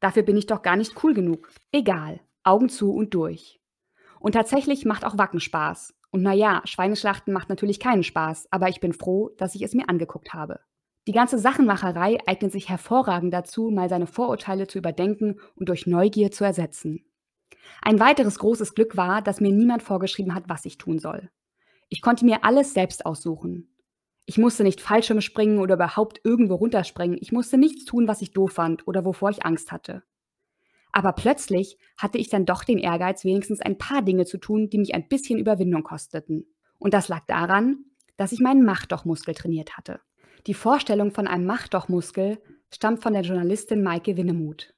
Dafür 0.00 0.22
bin 0.22 0.36
ich 0.36 0.46
doch 0.46 0.62
gar 0.62 0.76
nicht 0.76 1.02
cool 1.04 1.14
genug. 1.14 1.50
Egal. 1.70 2.20
Augen 2.42 2.68
zu 2.68 2.92
und 2.92 3.14
durch. 3.14 3.60
Und 4.18 4.32
tatsächlich 4.32 4.84
macht 4.84 5.04
auch 5.04 5.18
Wacken 5.18 5.40
Spaß. 5.40 5.94
Und 6.10 6.22
naja, 6.22 6.60
Schweineschlachten 6.64 7.32
macht 7.32 7.48
natürlich 7.48 7.80
keinen 7.80 8.02
Spaß, 8.02 8.48
aber 8.50 8.68
ich 8.68 8.80
bin 8.80 8.92
froh, 8.92 9.30
dass 9.38 9.54
ich 9.54 9.62
es 9.62 9.74
mir 9.74 9.88
angeguckt 9.88 10.34
habe. 10.34 10.60
Die 11.08 11.12
ganze 11.12 11.38
Sachenmacherei 11.38 12.18
eignet 12.26 12.52
sich 12.52 12.68
hervorragend 12.68 13.32
dazu, 13.32 13.70
mal 13.70 13.88
seine 13.88 14.06
Vorurteile 14.06 14.68
zu 14.68 14.78
überdenken 14.78 15.40
und 15.56 15.68
durch 15.68 15.86
Neugier 15.86 16.30
zu 16.30 16.44
ersetzen. 16.44 17.04
Ein 17.80 17.98
weiteres 17.98 18.38
großes 18.38 18.74
Glück 18.74 18.96
war, 18.96 19.22
dass 19.22 19.40
mir 19.40 19.50
niemand 19.50 19.82
vorgeschrieben 19.82 20.34
hat, 20.34 20.48
was 20.48 20.64
ich 20.64 20.78
tun 20.78 20.98
soll. 20.98 21.30
Ich 21.92 22.00
konnte 22.00 22.24
mir 22.24 22.42
alles 22.42 22.72
selbst 22.72 23.04
aussuchen. 23.04 23.68
Ich 24.24 24.38
musste 24.38 24.62
nicht 24.62 24.80
Fallschirme 24.80 25.20
springen 25.20 25.58
oder 25.58 25.74
überhaupt 25.74 26.22
irgendwo 26.24 26.54
runterspringen. 26.54 27.18
Ich 27.20 27.32
musste 27.32 27.58
nichts 27.58 27.84
tun, 27.84 28.08
was 28.08 28.22
ich 28.22 28.32
doof 28.32 28.52
fand 28.52 28.88
oder 28.88 29.04
wovor 29.04 29.28
ich 29.28 29.44
Angst 29.44 29.70
hatte. 29.72 30.02
Aber 30.90 31.12
plötzlich 31.12 31.76
hatte 31.98 32.16
ich 32.16 32.30
dann 32.30 32.46
doch 32.46 32.64
den 32.64 32.78
Ehrgeiz, 32.78 33.26
wenigstens 33.26 33.60
ein 33.60 33.76
paar 33.76 34.00
Dinge 34.00 34.24
zu 34.24 34.38
tun, 34.38 34.70
die 34.70 34.78
mich 34.78 34.94
ein 34.94 35.06
bisschen 35.06 35.38
Überwindung 35.38 35.82
kosteten. 35.82 36.46
Und 36.78 36.94
das 36.94 37.08
lag 37.08 37.26
daran, 37.26 37.84
dass 38.16 38.32
ich 38.32 38.40
meinen 38.40 38.64
Machtdochmuskel 38.64 39.34
trainiert 39.34 39.76
hatte. 39.76 40.00
Die 40.46 40.54
Vorstellung 40.54 41.10
von 41.10 41.26
einem 41.26 41.44
Machtdochmuskel 41.44 42.38
stammt 42.72 43.02
von 43.02 43.12
der 43.12 43.20
Journalistin 43.20 43.82
Maike 43.82 44.16
Winnemuth. 44.16 44.72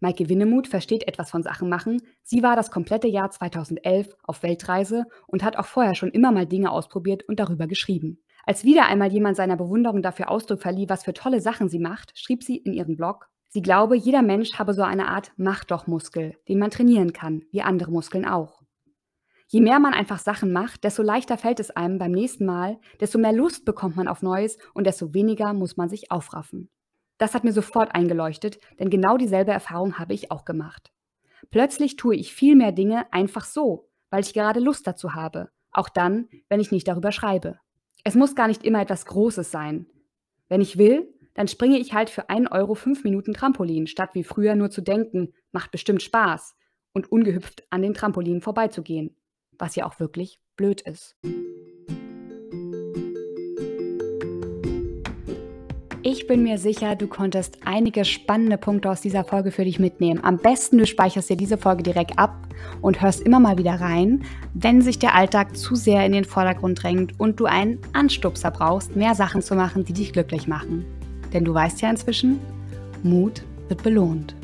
Maike 0.00 0.28
Winnemuth 0.28 0.68
versteht 0.68 1.06
etwas 1.08 1.30
von 1.30 1.42
Sachen 1.42 1.68
machen. 1.68 2.02
Sie 2.22 2.42
war 2.42 2.56
das 2.56 2.70
komplette 2.70 3.08
Jahr 3.08 3.30
2011 3.30 4.16
auf 4.22 4.42
Weltreise 4.42 5.04
und 5.26 5.42
hat 5.42 5.56
auch 5.56 5.66
vorher 5.66 5.94
schon 5.94 6.10
immer 6.10 6.32
mal 6.32 6.46
Dinge 6.46 6.70
ausprobiert 6.70 7.22
und 7.28 7.40
darüber 7.40 7.66
geschrieben. 7.66 8.22
Als 8.44 8.64
wieder 8.64 8.86
einmal 8.86 9.12
jemand 9.12 9.36
seiner 9.36 9.56
Bewunderung 9.56 10.02
dafür 10.02 10.30
Ausdruck 10.30 10.62
verlieh, 10.62 10.88
was 10.88 11.04
für 11.04 11.14
tolle 11.14 11.40
Sachen 11.40 11.68
sie 11.68 11.80
macht, 11.80 12.16
schrieb 12.16 12.44
sie 12.44 12.56
in 12.56 12.72
ihrem 12.72 12.96
Blog, 12.96 13.28
Sie 13.48 13.62
glaube, 13.62 13.96
jeder 13.96 14.20
Mensch 14.22 14.58
habe 14.58 14.74
so 14.74 14.82
eine 14.82 15.08
Art 15.08 15.32
Mach-doch-Muskel, 15.38 16.36
den 16.48 16.58
man 16.58 16.70
trainieren 16.70 17.12
kann, 17.12 17.42
wie 17.52 17.62
andere 17.62 17.90
Muskeln 17.90 18.26
auch. 18.26 18.60
Je 19.48 19.60
mehr 19.60 19.78
man 19.78 19.94
einfach 19.94 20.18
Sachen 20.18 20.52
macht, 20.52 20.84
desto 20.84 21.02
leichter 21.02 21.38
fällt 21.38 21.60
es 21.60 21.70
einem 21.70 21.98
beim 21.98 22.10
nächsten 22.10 22.44
Mal, 22.44 22.78
desto 23.00 23.18
mehr 23.18 23.32
Lust 23.32 23.64
bekommt 23.64 23.96
man 23.96 24.08
auf 24.08 24.20
Neues 24.20 24.58
und 24.74 24.86
desto 24.86 25.14
weniger 25.14 25.54
muss 25.54 25.76
man 25.76 25.88
sich 25.88 26.10
aufraffen. 26.10 26.68
Das 27.18 27.34
hat 27.34 27.44
mir 27.44 27.52
sofort 27.52 27.94
eingeleuchtet, 27.94 28.58
denn 28.78 28.90
genau 28.90 29.16
dieselbe 29.16 29.52
Erfahrung 29.52 29.98
habe 29.98 30.14
ich 30.14 30.30
auch 30.30 30.44
gemacht. 30.44 30.92
Plötzlich 31.50 31.96
tue 31.96 32.16
ich 32.16 32.34
viel 32.34 32.56
mehr 32.56 32.72
Dinge 32.72 33.12
einfach 33.12 33.44
so, 33.44 33.88
weil 34.10 34.22
ich 34.22 34.34
gerade 34.34 34.60
Lust 34.60 34.86
dazu 34.86 35.14
habe, 35.14 35.50
auch 35.70 35.88
dann, 35.88 36.28
wenn 36.48 36.60
ich 36.60 36.72
nicht 36.72 36.88
darüber 36.88 37.12
schreibe. 37.12 37.58
Es 38.04 38.14
muss 38.14 38.34
gar 38.34 38.48
nicht 38.48 38.64
immer 38.64 38.80
etwas 38.80 39.06
Großes 39.06 39.50
sein. 39.50 39.86
Wenn 40.48 40.60
ich 40.60 40.78
will, 40.78 41.12
dann 41.34 41.48
springe 41.48 41.78
ich 41.78 41.92
halt 41.92 42.08
für 42.08 42.30
einen 42.30 42.48
Euro 42.48 42.74
fünf 42.74 43.04
Minuten 43.04 43.34
Trampolin, 43.34 43.86
statt 43.86 44.10
wie 44.14 44.24
früher 44.24 44.54
nur 44.54 44.70
zu 44.70 44.80
denken, 44.80 45.32
macht 45.52 45.70
bestimmt 45.70 46.02
Spaß 46.02 46.56
und 46.92 47.12
ungehüpft 47.12 47.64
an 47.70 47.82
den 47.82 47.94
Trampolinen 47.94 48.40
vorbeizugehen, 48.40 49.16
was 49.58 49.76
ja 49.76 49.86
auch 49.86 50.00
wirklich 50.00 50.40
blöd 50.56 50.80
ist. 50.80 51.16
Ich 56.08 56.28
bin 56.28 56.44
mir 56.44 56.56
sicher, 56.56 56.94
du 56.94 57.08
konntest 57.08 57.58
einige 57.64 58.04
spannende 58.04 58.58
Punkte 58.58 58.88
aus 58.88 59.00
dieser 59.00 59.24
Folge 59.24 59.50
für 59.50 59.64
dich 59.64 59.80
mitnehmen. 59.80 60.22
Am 60.22 60.38
besten 60.38 60.78
du 60.78 60.86
speicherst 60.86 61.28
dir 61.28 61.36
diese 61.36 61.58
Folge 61.58 61.82
direkt 61.82 62.16
ab 62.16 62.46
und 62.80 63.02
hörst 63.02 63.22
immer 63.22 63.40
mal 63.40 63.58
wieder 63.58 63.80
rein, 63.80 64.22
wenn 64.54 64.82
sich 64.82 65.00
der 65.00 65.16
Alltag 65.16 65.56
zu 65.56 65.74
sehr 65.74 66.06
in 66.06 66.12
den 66.12 66.24
Vordergrund 66.24 66.80
drängt 66.80 67.18
und 67.18 67.40
du 67.40 67.46
einen 67.46 67.80
Anstupser 67.92 68.52
brauchst, 68.52 68.94
mehr 68.94 69.16
Sachen 69.16 69.42
zu 69.42 69.56
machen, 69.56 69.84
die 69.84 69.94
dich 69.94 70.12
glücklich 70.12 70.46
machen. 70.46 70.84
Denn 71.32 71.44
du 71.44 71.52
weißt 71.52 71.80
ja 71.80 71.90
inzwischen, 71.90 72.38
Mut 73.02 73.42
wird 73.66 73.82
belohnt. 73.82 74.36